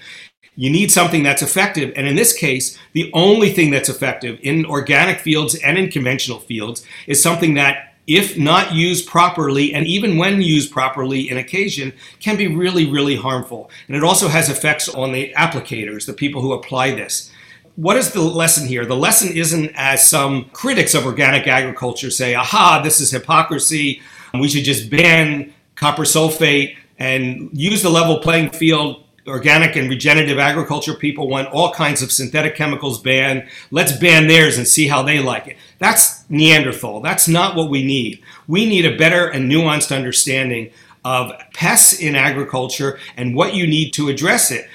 You 0.55 0.71
need 0.71 0.91
something 0.91 1.21
that's 1.21 1.43
effective. 1.43 1.93
And 1.95 2.07
in 2.07 2.15
this 2.15 2.33
case, 2.33 2.79
the 2.93 3.11
only 3.13 3.53
thing 3.53 3.69
that's 3.69 3.89
effective 3.89 4.39
in 4.41 4.65
organic 4.65 5.19
fields 5.19 5.53
and 5.53 5.77
in 5.77 5.91
conventional 5.91 6.39
fields 6.39 6.83
is 7.05 7.21
something 7.21 7.53
that, 7.53 7.93
if 8.07 8.39
not 8.39 8.73
used 8.73 9.07
properly, 9.07 9.71
and 9.71 9.85
even 9.85 10.17
when 10.17 10.41
used 10.41 10.71
properly 10.71 11.29
in 11.29 11.37
occasion, 11.37 11.93
can 12.19 12.37
be 12.37 12.47
really, 12.47 12.89
really 12.89 13.15
harmful. 13.15 13.69
And 13.87 13.95
it 13.95 14.03
also 14.03 14.29
has 14.29 14.49
effects 14.49 14.89
on 14.89 15.11
the 15.11 15.31
applicators, 15.37 16.07
the 16.07 16.13
people 16.13 16.41
who 16.41 16.53
apply 16.53 16.95
this 16.95 17.31
what 17.77 17.95
is 17.95 18.11
the 18.11 18.21
lesson 18.21 18.67
here? 18.67 18.85
The 18.85 18.95
lesson 18.95 19.37
isn't 19.37 19.71
as 19.75 20.09
some 20.09 20.45
critics 20.45 20.95
of 20.95 21.05
organic 21.05 21.47
agriculture 21.47 22.09
say, 22.09 22.33
aha, 22.33 22.81
this 22.83 22.99
is 22.99 23.11
hypocrisy. 23.11 24.01
We 24.33 24.49
should 24.49 24.63
just 24.63 24.89
ban 24.89 25.53
copper 25.75 26.01
sulfate 26.01 26.75
and 26.97 27.51
use 27.53 27.83
the 27.83 27.89
level 27.89 28.17
playing 28.19 28.49
field 28.49 29.03
organic 29.27 29.75
and 29.75 29.89
regenerative 29.89 30.39
agriculture 30.39 30.95
people 30.95 31.27
want 31.27 31.49
all 31.49 31.71
kinds 31.71 32.01
of 32.01 32.11
synthetic 32.11 32.55
chemicals 32.55 32.99
banned. 32.99 33.47
Let's 33.69 33.95
ban 33.95 34.27
theirs 34.27 34.57
and 34.57 34.67
see 34.67 34.87
how 34.87 35.03
they 35.03 35.19
like 35.19 35.47
it. 35.47 35.57
That's 35.77 36.27
Neanderthal. 36.29 37.01
That's 37.01 37.27
not 37.27 37.55
what 37.55 37.69
we 37.69 37.85
need. 37.85 38.23
We 38.47 38.65
need 38.65 38.85
a 38.85 38.97
better 38.97 39.27
and 39.27 39.51
nuanced 39.51 39.95
understanding 39.95 40.71
of 41.05 41.31
pests 41.53 41.99
in 41.99 42.15
agriculture 42.15 42.99
and 43.15 43.35
what 43.35 43.53
you 43.53 43.67
need 43.67 43.91
to 43.91 44.09
address 44.09 44.49
it. 44.49 44.67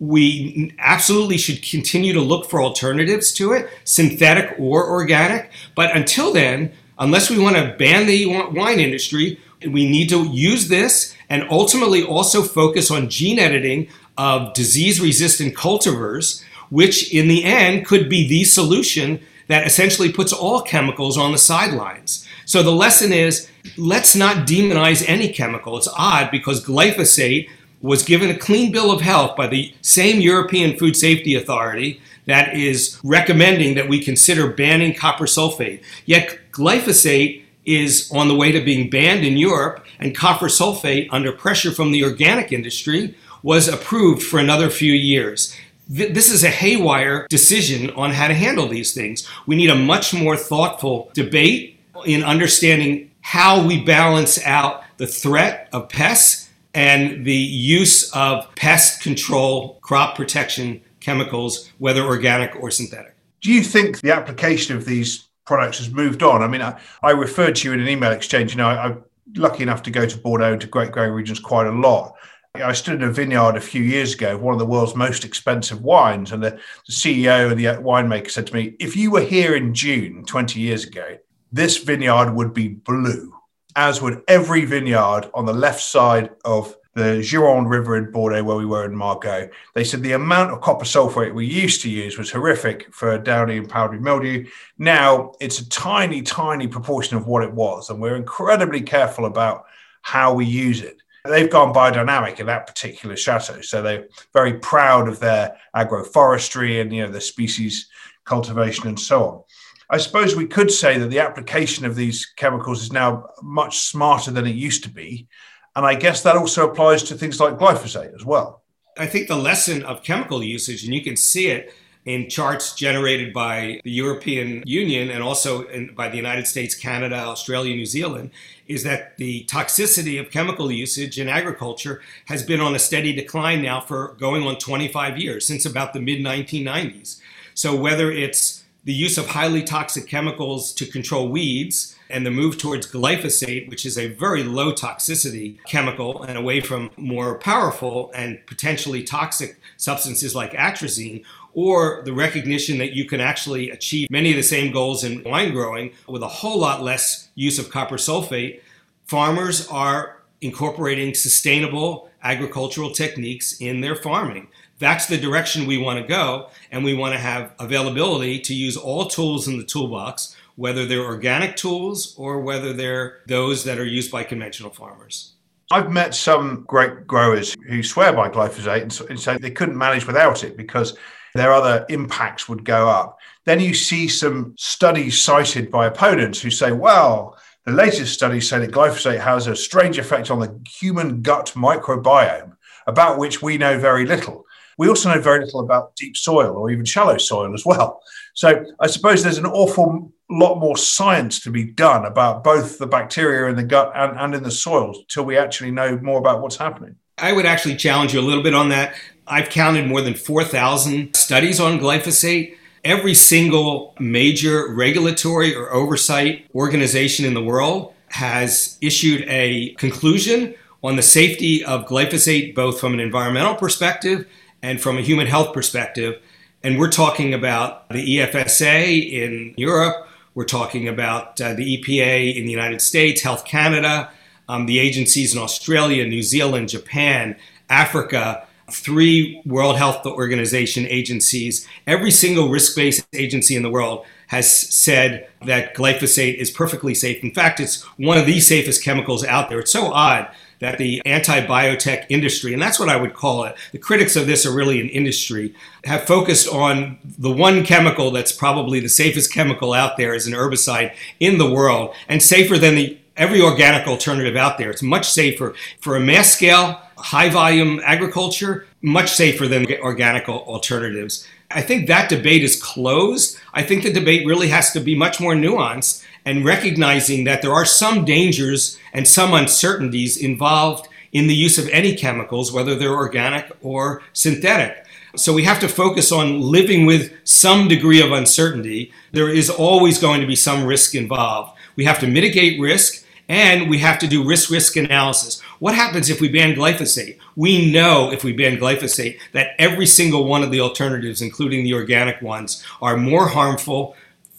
We 0.00 0.74
absolutely 0.78 1.38
should 1.38 1.62
continue 1.62 2.12
to 2.12 2.20
look 2.20 2.50
for 2.50 2.60
alternatives 2.60 3.32
to 3.34 3.52
it, 3.52 3.68
synthetic 3.84 4.54
or 4.58 4.88
organic. 4.88 5.50
But 5.74 5.96
until 5.96 6.32
then, 6.32 6.72
unless 6.98 7.30
we 7.30 7.38
want 7.38 7.56
to 7.56 7.74
ban 7.78 8.06
the 8.06 8.26
wine 8.26 8.80
industry, 8.80 9.38
we 9.66 9.88
need 9.88 10.08
to 10.08 10.24
use 10.24 10.68
this 10.68 11.14
and 11.28 11.46
ultimately 11.50 12.02
also 12.02 12.42
focus 12.42 12.90
on 12.90 13.08
gene 13.08 13.38
editing 13.38 13.88
of 14.18 14.54
disease 14.54 15.00
resistant 15.00 15.54
cultivars, 15.54 16.42
which 16.70 17.12
in 17.12 17.28
the 17.28 17.44
end 17.44 17.86
could 17.86 18.08
be 18.08 18.26
the 18.26 18.44
solution 18.44 19.20
that 19.48 19.66
essentially 19.66 20.12
puts 20.12 20.32
all 20.32 20.62
chemicals 20.62 21.16
on 21.16 21.32
the 21.32 21.38
sidelines. 21.38 22.26
So 22.44 22.62
the 22.62 22.72
lesson 22.72 23.12
is 23.12 23.48
let's 23.76 24.16
not 24.16 24.46
demonize 24.46 25.04
any 25.06 25.32
chemical. 25.32 25.76
It's 25.76 25.88
odd 25.96 26.30
because 26.30 26.64
glyphosate 26.64 27.48
was 27.80 28.02
given 28.02 28.30
a 28.30 28.38
clean 28.38 28.72
bill 28.72 28.90
of 28.90 29.00
health 29.00 29.36
by 29.36 29.46
the 29.46 29.74
same 29.82 30.20
European 30.20 30.76
Food 30.76 30.96
Safety 30.96 31.34
Authority 31.34 32.00
that 32.26 32.54
is 32.54 32.98
recommending 33.04 33.74
that 33.74 33.88
we 33.88 34.02
consider 34.02 34.48
banning 34.48 34.94
copper 34.94 35.26
sulfate. 35.26 35.82
Yet 36.04 36.38
glyphosate 36.50 37.42
is 37.64 38.10
on 38.14 38.28
the 38.28 38.34
way 38.34 38.52
to 38.52 38.64
being 38.64 38.88
banned 38.88 39.24
in 39.24 39.36
Europe, 39.36 39.84
and 39.98 40.16
copper 40.16 40.46
sulfate, 40.46 41.08
under 41.10 41.32
pressure 41.32 41.72
from 41.72 41.90
the 41.90 42.04
organic 42.04 42.52
industry, 42.52 43.14
was 43.42 43.68
approved 43.68 44.22
for 44.22 44.38
another 44.38 44.70
few 44.70 44.92
years. 44.92 45.54
This 45.88 46.30
is 46.30 46.42
a 46.42 46.48
haywire 46.48 47.26
decision 47.28 47.90
on 47.90 48.12
how 48.12 48.26
to 48.28 48.34
handle 48.34 48.66
these 48.66 48.92
things. 48.92 49.28
We 49.46 49.56
need 49.56 49.70
a 49.70 49.76
much 49.76 50.12
more 50.12 50.36
thoughtful 50.36 51.10
debate 51.14 51.78
in 52.04 52.24
understanding 52.24 53.10
how 53.20 53.64
we 53.64 53.84
balance 53.84 54.44
out 54.44 54.82
the 54.96 55.06
threat 55.06 55.68
of 55.72 55.88
pests 55.88 56.45
and 56.76 57.24
the 57.24 57.34
use 57.34 58.12
of 58.12 58.54
pest 58.54 59.02
control, 59.02 59.80
crop 59.80 60.14
protection 60.14 60.80
chemicals, 61.00 61.72
whether 61.78 62.02
organic 62.02 62.54
or 62.62 62.70
synthetic. 62.70 63.16
Do 63.40 63.52
you 63.52 63.62
think 63.62 64.00
the 64.00 64.12
application 64.12 64.76
of 64.76 64.84
these 64.84 65.26
products 65.46 65.78
has 65.78 65.90
moved 65.90 66.22
on. 66.22 66.42
I 66.42 66.48
mean, 66.48 66.60
I, 66.60 66.78
I 67.02 67.12
referred 67.12 67.56
to 67.56 67.68
you 67.68 67.74
in 67.74 67.80
an 67.80 67.88
email 67.88 68.12
exchange. 68.12 68.50
You 68.50 68.58
know, 68.58 68.68
I, 68.68 68.86
am 68.86 69.04
lucky 69.36 69.62
enough 69.62 69.82
to 69.84 69.90
go 69.90 70.04
to 70.04 70.18
Bordeaux 70.18 70.52
and 70.52 70.60
to 70.60 70.66
Great 70.66 70.92
Growing 70.92 71.12
Regions 71.12 71.40
quite 71.40 71.66
a 71.66 71.72
lot. 71.72 72.14
I 72.54 72.72
stood 72.72 73.02
in 73.02 73.08
a 73.08 73.12
vineyard 73.12 73.56
a 73.56 73.60
few 73.60 73.82
years 73.82 74.14
ago, 74.14 74.36
one 74.36 74.54
of 74.54 74.58
the 74.58 74.66
world's 74.66 74.96
most 74.96 75.24
expensive 75.24 75.82
wines, 75.82 76.32
and 76.32 76.42
the, 76.42 76.58
the 76.86 76.92
CEO 76.92 77.50
and 77.50 77.60
the 77.60 77.66
winemaker 77.82 78.30
said 78.30 78.46
to 78.46 78.54
me, 78.54 78.74
"If 78.80 78.96
you 78.96 79.10
were 79.10 79.20
here 79.20 79.54
in 79.54 79.74
June 79.74 80.24
20 80.24 80.58
years 80.58 80.84
ago, 80.84 81.18
this 81.52 81.76
vineyard 81.76 82.34
would 82.34 82.54
be 82.54 82.68
blue, 82.68 83.34
as 83.76 84.00
would 84.00 84.22
every 84.26 84.64
vineyard 84.64 85.30
on 85.34 85.44
the 85.44 85.52
left 85.52 85.80
side 85.80 86.30
of 86.44 86.74
the 86.94 87.20
Gironde 87.20 87.68
River 87.68 87.98
in 87.98 88.10
Bordeaux, 88.10 88.42
where 88.42 88.56
we 88.56 88.64
were 88.64 88.86
in 88.86 88.96
Margaux. 88.96 89.50
They 89.74 89.84
said 89.84 90.02
the 90.02 90.12
amount 90.12 90.50
of 90.50 90.62
copper 90.62 90.86
sulfate 90.86 91.34
we 91.34 91.44
used 91.44 91.82
to 91.82 91.90
use 91.90 92.16
was 92.16 92.30
horrific 92.30 92.92
for 92.92 93.18
downy 93.18 93.58
and 93.58 93.68
powdery 93.68 94.00
mildew. 94.00 94.46
Now 94.78 95.32
it's 95.38 95.60
a 95.60 95.68
tiny, 95.68 96.22
tiny 96.22 96.66
proportion 96.66 97.18
of 97.18 97.26
what 97.26 97.42
it 97.42 97.52
was, 97.52 97.90
and 97.90 98.00
we're 98.00 98.16
incredibly 98.16 98.80
careful 98.80 99.26
about 99.26 99.66
how 100.00 100.32
we 100.32 100.46
use 100.46 100.80
it. 100.80 100.96
They've 101.26 101.50
gone 101.50 101.74
biodynamic 101.74 102.40
in 102.40 102.46
that 102.46 102.66
particular 102.66 103.14
chateau, 103.14 103.60
so 103.60 103.82
they're 103.82 104.06
very 104.32 104.54
proud 104.54 105.06
of 105.06 105.20
their 105.20 105.58
agroforestry 105.74 106.80
and 106.80 106.94
you 106.94 107.02
know 107.02 107.12
the 107.12 107.20
species 107.20 107.90
cultivation 108.24 108.88
and 108.88 108.98
so 108.98 109.24
on. 109.24 109.42
I 109.88 109.98
suppose 109.98 110.34
we 110.34 110.46
could 110.46 110.70
say 110.70 110.98
that 110.98 111.10
the 111.10 111.20
application 111.20 111.86
of 111.86 111.94
these 111.94 112.26
chemicals 112.36 112.82
is 112.82 112.92
now 112.92 113.28
much 113.42 113.78
smarter 113.78 114.30
than 114.30 114.46
it 114.46 114.56
used 114.56 114.82
to 114.84 114.90
be 114.90 115.28
and 115.76 115.84
I 115.84 115.94
guess 115.94 116.22
that 116.22 116.36
also 116.36 116.68
applies 116.68 117.02
to 117.04 117.14
things 117.14 117.38
like 117.38 117.58
glyphosate 117.58 118.14
as 118.14 118.24
well. 118.24 118.62
I 118.98 119.06
think 119.06 119.28
the 119.28 119.36
lesson 119.36 119.84
of 119.84 120.02
chemical 120.02 120.42
usage, 120.42 120.84
and 120.84 120.94
you 120.94 121.04
can 121.04 121.16
see 121.16 121.48
it 121.48 121.74
in 122.06 122.30
charts 122.30 122.74
generated 122.74 123.34
by 123.34 123.80
the 123.84 123.90
European 123.90 124.62
Union 124.64 125.10
and 125.10 125.22
also 125.22 125.66
in, 125.66 125.94
by 125.94 126.08
the 126.08 126.16
United 126.16 126.46
States, 126.46 126.74
Canada, 126.74 127.16
Australia, 127.16 127.74
New 127.74 127.84
Zealand, 127.84 128.30
is 128.68 128.84
that 128.84 129.18
the 129.18 129.44
toxicity 129.44 130.18
of 130.18 130.30
chemical 130.30 130.72
usage 130.72 131.18
in 131.18 131.28
agriculture 131.28 132.00
has 132.24 132.42
been 132.42 132.60
on 132.60 132.74
a 132.74 132.78
steady 132.78 133.12
decline 133.12 133.60
now 133.60 133.80
for 133.80 134.16
going 134.18 134.44
on 134.44 134.56
25 134.56 135.18
years, 135.18 135.46
since 135.46 135.66
about 135.66 135.92
the 135.92 136.00
mid 136.00 136.20
1990s. 136.20 137.20
So 137.52 137.76
whether 137.76 138.10
it's 138.10 138.55
the 138.86 138.94
use 138.94 139.18
of 139.18 139.26
highly 139.26 139.64
toxic 139.64 140.06
chemicals 140.06 140.72
to 140.72 140.86
control 140.86 141.28
weeds, 141.28 141.96
and 142.08 142.24
the 142.24 142.30
move 142.30 142.56
towards 142.56 142.90
glyphosate, 142.90 143.68
which 143.68 143.84
is 143.84 143.98
a 143.98 144.06
very 144.06 144.44
low 144.44 144.72
toxicity 144.72 145.58
chemical, 145.64 146.22
and 146.22 146.38
away 146.38 146.60
from 146.60 146.88
more 146.96 147.36
powerful 147.36 148.12
and 148.14 148.38
potentially 148.46 149.02
toxic 149.02 149.60
substances 149.76 150.36
like 150.36 150.52
atrazine, 150.52 151.24
or 151.52 152.02
the 152.04 152.12
recognition 152.12 152.78
that 152.78 152.92
you 152.92 153.04
can 153.04 153.20
actually 153.20 153.70
achieve 153.70 154.08
many 154.08 154.30
of 154.30 154.36
the 154.36 154.42
same 154.42 154.72
goals 154.72 155.02
in 155.02 155.20
wine 155.24 155.52
growing 155.52 155.90
with 156.06 156.22
a 156.22 156.28
whole 156.28 156.60
lot 156.60 156.80
less 156.80 157.28
use 157.34 157.58
of 157.58 157.70
copper 157.70 157.96
sulfate, 157.96 158.60
farmers 159.04 159.66
are 159.66 160.22
incorporating 160.40 161.12
sustainable 161.12 162.08
agricultural 162.22 162.90
techniques 162.90 163.60
in 163.60 163.80
their 163.80 163.96
farming. 163.96 164.46
That's 164.78 165.06
the 165.06 165.18
direction 165.18 165.66
we 165.66 165.78
want 165.78 166.00
to 166.00 166.06
go, 166.06 166.50
and 166.70 166.84
we 166.84 166.94
want 166.94 167.14
to 167.14 167.20
have 167.20 167.54
availability 167.58 168.40
to 168.40 168.54
use 168.54 168.76
all 168.76 169.06
tools 169.06 169.48
in 169.48 169.58
the 169.58 169.64
toolbox 169.64 170.36
whether 170.56 170.86
they're 170.86 171.04
organic 171.04 171.54
tools 171.54 172.14
or 172.18 172.40
whether 172.40 172.72
they're 172.72 173.18
those 173.26 173.64
that 173.64 173.78
are 173.78 173.84
used 173.84 174.10
by 174.10 174.24
conventional 174.24 174.70
farmers. 174.70 175.34
I've 175.70 175.90
met 175.90 176.14
some 176.14 176.64
great 176.66 177.06
growers 177.06 177.54
who 177.68 177.82
swear 177.82 178.12
by 178.12 178.30
glyphosate 178.30 179.08
and 179.08 179.20
say 179.20 179.36
they 179.36 179.50
couldn't 179.50 179.76
manage 179.76 180.06
without 180.06 180.44
it 180.44 180.56
because 180.56 180.96
their 181.34 181.52
other 181.52 181.84
impacts 181.88 182.48
would 182.48 182.64
go 182.64 182.88
up. 182.88 183.18
Then 183.44 183.60
you 183.60 183.74
see 183.74 184.08
some 184.08 184.54
studies 184.56 185.20
cited 185.20 185.70
by 185.70 185.86
opponents 185.86 186.40
who 186.40 186.50
say, 186.50 186.72
well, 186.72 187.36
the 187.64 187.72
latest 187.72 188.14
studies 188.14 188.48
say 188.48 188.60
that 188.60 188.70
glyphosate 188.70 189.20
has 189.20 189.46
a 189.46 189.56
strange 189.56 189.98
effect 189.98 190.30
on 190.30 190.38
the 190.38 190.58
human 190.66 191.20
gut 191.20 191.52
microbiome, 191.54 192.56
about 192.86 193.18
which 193.18 193.42
we 193.42 193.58
know 193.58 193.78
very 193.78 194.06
little. 194.06 194.45
We 194.78 194.88
also 194.88 195.12
know 195.12 195.20
very 195.20 195.44
little 195.44 195.60
about 195.60 195.96
deep 195.96 196.16
soil 196.16 196.54
or 196.54 196.70
even 196.70 196.84
shallow 196.84 197.18
soil 197.18 197.54
as 197.54 197.64
well. 197.64 198.00
So 198.34 198.64
I 198.80 198.86
suppose 198.86 199.22
there's 199.22 199.38
an 199.38 199.46
awful 199.46 200.12
lot 200.28 200.58
more 200.58 200.76
science 200.76 201.40
to 201.40 201.50
be 201.50 201.64
done 201.64 202.04
about 202.04 202.44
both 202.44 202.78
the 202.78 202.86
bacteria 202.86 203.48
in 203.48 203.56
the 203.56 203.62
gut 203.62 203.92
and, 203.94 204.18
and 204.18 204.34
in 204.34 204.42
the 204.42 204.50
soil 204.50 204.94
till 205.08 205.24
we 205.24 205.36
actually 205.36 205.70
know 205.70 205.98
more 205.98 206.18
about 206.18 206.42
what's 206.42 206.56
happening. 206.56 206.96
I 207.18 207.32
would 207.32 207.46
actually 207.46 207.76
challenge 207.76 208.12
you 208.12 208.20
a 208.20 208.22
little 208.22 208.42
bit 208.42 208.54
on 208.54 208.68
that. 208.70 208.94
I've 209.26 209.48
counted 209.48 209.86
more 209.86 210.02
than 210.02 210.14
4,000 210.14 211.14
studies 211.14 211.58
on 211.60 211.78
glyphosate. 211.78 212.54
Every 212.84 213.14
single 213.14 213.94
major 213.98 214.72
regulatory 214.74 215.54
or 215.54 215.72
oversight 215.72 216.46
organization 216.54 217.24
in 217.24 217.34
the 217.34 217.42
world 217.42 217.94
has 218.08 218.78
issued 218.80 219.24
a 219.28 219.70
conclusion 219.74 220.54
on 220.84 220.96
the 220.96 221.02
safety 221.02 221.64
of 221.64 221.86
glyphosate, 221.86 222.54
both 222.54 222.78
from 222.78 222.92
an 222.92 223.00
environmental 223.00 223.54
perspective 223.54 224.26
and 224.62 224.80
from 224.80 224.98
a 224.98 225.02
human 225.02 225.26
health 225.26 225.52
perspective. 225.52 226.20
And 226.62 226.78
we're 226.78 226.90
talking 226.90 227.34
about 227.34 227.88
the 227.88 228.18
EFSA 228.18 229.12
in 229.12 229.54
Europe, 229.56 230.08
we're 230.34 230.44
talking 230.44 230.86
about 230.86 231.40
uh, 231.40 231.54
the 231.54 231.78
EPA 231.78 232.36
in 232.36 232.44
the 232.44 232.50
United 232.50 232.82
States, 232.82 233.22
Health 233.22 233.44
Canada, 233.44 234.10
um, 234.48 234.66
the 234.66 234.78
agencies 234.78 235.34
in 235.34 235.40
Australia, 235.40 236.06
New 236.06 236.22
Zealand, 236.22 236.68
Japan, 236.68 237.36
Africa, 237.70 238.46
three 238.70 239.40
World 239.46 239.76
Health 239.76 240.04
Organization 240.04 240.86
agencies. 240.86 241.66
Every 241.86 242.10
single 242.10 242.48
risk 242.48 242.76
based 242.76 243.06
agency 243.14 243.56
in 243.56 243.62
the 243.62 243.70
world 243.70 244.04
has 244.28 244.50
said 244.50 245.28
that 245.44 245.74
glyphosate 245.74 246.34
is 246.36 246.50
perfectly 246.50 246.94
safe. 246.94 247.22
In 247.22 247.32
fact, 247.32 247.60
it's 247.60 247.82
one 247.96 248.18
of 248.18 248.26
the 248.26 248.40
safest 248.40 248.82
chemicals 248.82 249.24
out 249.24 249.48
there. 249.48 249.60
It's 249.60 249.70
so 249.70 249.92
odd 249.92 250.28
that 250.60 250.78
the 250.78 251.02
anti-biotech 251.04 252.06
industry, 252.08 252.52
and 252.52 252.62
that's 252.62 252.78
what 252.80 252.88
I 252.88 252.96
would 252.96 253.14
call 253.14 253.44
it, 253.44 253.56
the 253.72 253.78
critics 253.78 254.16
of 254.16 254.26
this 254.26 254.46
are 254.46 254.54
really 254.54 254.80
an 254.80 254.88
industry, 254.88 255.54
have 255.84 256.04
focused 256.04 256.48
on 256.48 256.98
the 257.18 257.30
one 257.30 257.64
chemical 257.64 258.10
that's 258.10 258.32
probably 258.32 258.80
the 258.80 258.88
safest 258.88 259.32
chemical 259.32 259.72
out 259.72 259.96
there 259.96 260.14
as 260.14 260.26
an 260.26 260.32
herbicide 260.32 260.94
in 261.20 261.38
the 261.38 261.50
world, 261.50 261.94
and 262.08 262.22
safer 262.22 262.58
than 262.58 262.74
the 262.74 262.98
every 263.16 263.40
organic 263.40 263.86
alternative 263.86 264.36
out 264.36 264.58
there. 264.58 264.70
It's 264.70 264.82
much 264.82 265.10
safer 265.10 265.54
for 265.80 265.96
a 265.96 266.00
mass 266.00 266.34
scale, 266.34 266.80
high 266.98 267.30
volume 267.30 267.80
agriculture, 267.84 268.66
much 268.82 269.12
safer 269.12 269.48
than 269.48 269.66
organic 269.80 270.28
alternatives. 270.28 271.26
I 271.50 271.62
think 271.62 271.86
that 271.86 272.10
debate 272.10 272.42
is 272.42 272.60
closed. 272.60 273.38
I 273.54 273.62
think 273.62 273.82
the 273.82 273.92
debate 273.92 274.26
really 274.26 274.48
has 274.48 274.72
to 274.72 274.80
be 274.80 274.94
much 274.94 275.20
more 275.20 275.34
nuanced 275.34 276.04
and 276.26 276.44
recognizing 276.44 277.24
that 277.24 277.40
there 277.40 277.52
are 277.54 277.64
some 277.64 278.04
dangers 278.04 278.76
and 278.92 279.06
some 279.06 279.32
uncertainties 279.32 280.18
involved 280.18 280.88
in 281.12 281.28
the 281.28 281.34
use 281.34 281.56
of 281.56 281.68
any 281.70 281.94
chemicals, 281.94 282.52
whether 282.52 282.74
they're 282.74 282.94
organic 282.94 283.50
or 283.62 284.02
synthetic. 284.12 284.84
So 285.14 285.32
we 285.32 285.44
have 285.44 285.60
to 285.60 285.68
focus 285.68 286.12
on 286.12 286.42
living 286.42 286.84
with 286.84 287.12
some 287.24 287.68
degree 287.68 288.02
of 288.02 288.12
uncertainty. 288.12 288.92
There 289.12 289.30
is 289.30 289.48
always 289.48 289.98
going 289.98 290.20
to 290.20 290.26
be 290.26 290.36
some 290.36 290.64
risk 290.64 290.94
involved. 290.94 291.56
We 291.76 291.84
have 291.84 292.00
to 292.00 292.06
mitigate 292.06 292.60
risk 292.60 293.04
and 293.28 293.70
we 293.70 293.78
have 293.78 293.98
to 294.00 294.06
do 294.06 294.26
risk 294.26 294.50
risk 294.50 294.76
analysis. 294.76 295.40
What 295.58 295.74
happens 295.74 296.10
if 296.10 296.20
we 296.20 296.28
ban 296.28 296.54
glyphosate? 296.54 297.18
We 297.34 297.72
know 297.72 298.12
if 298.12 298.24
we 298.24 298.32
ban 298.32 298.58
glyphosate 298.58 299.18
that 299.32 299.50
every 299.58 299.86
single 299.86 300.24
one 300.24 300.42
of 300.42 300.50
the 300.50 300.60
alternatives, 300.60 301.22
including 301.22 301.64
the 301.64 301.74
organic 301.74 302.20
ones, 302.20 302.62
are 302.82 302.96
more 302.96 303.28
harmful 303.28 303.96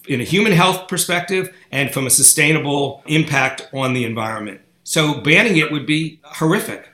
in 0.08 0.22
a 0.22 0.24
human 0.24 0.52
health 0.52 0.88
perspective 0.88 1.54
and 1.72 1.92
from 1.92 2.08
a 2.08 2.10
sustainable 2.10 3.04
impact 3.06 3.70
on 3.74 3.94
the 3.94 4.06
environment. 4.06 4.62
So 4.84 5.22
banning 5.22 5.58
it 5.58 5.72
would 5.72 5.86
be 5.86 6.22
horrific. 6.24 6.90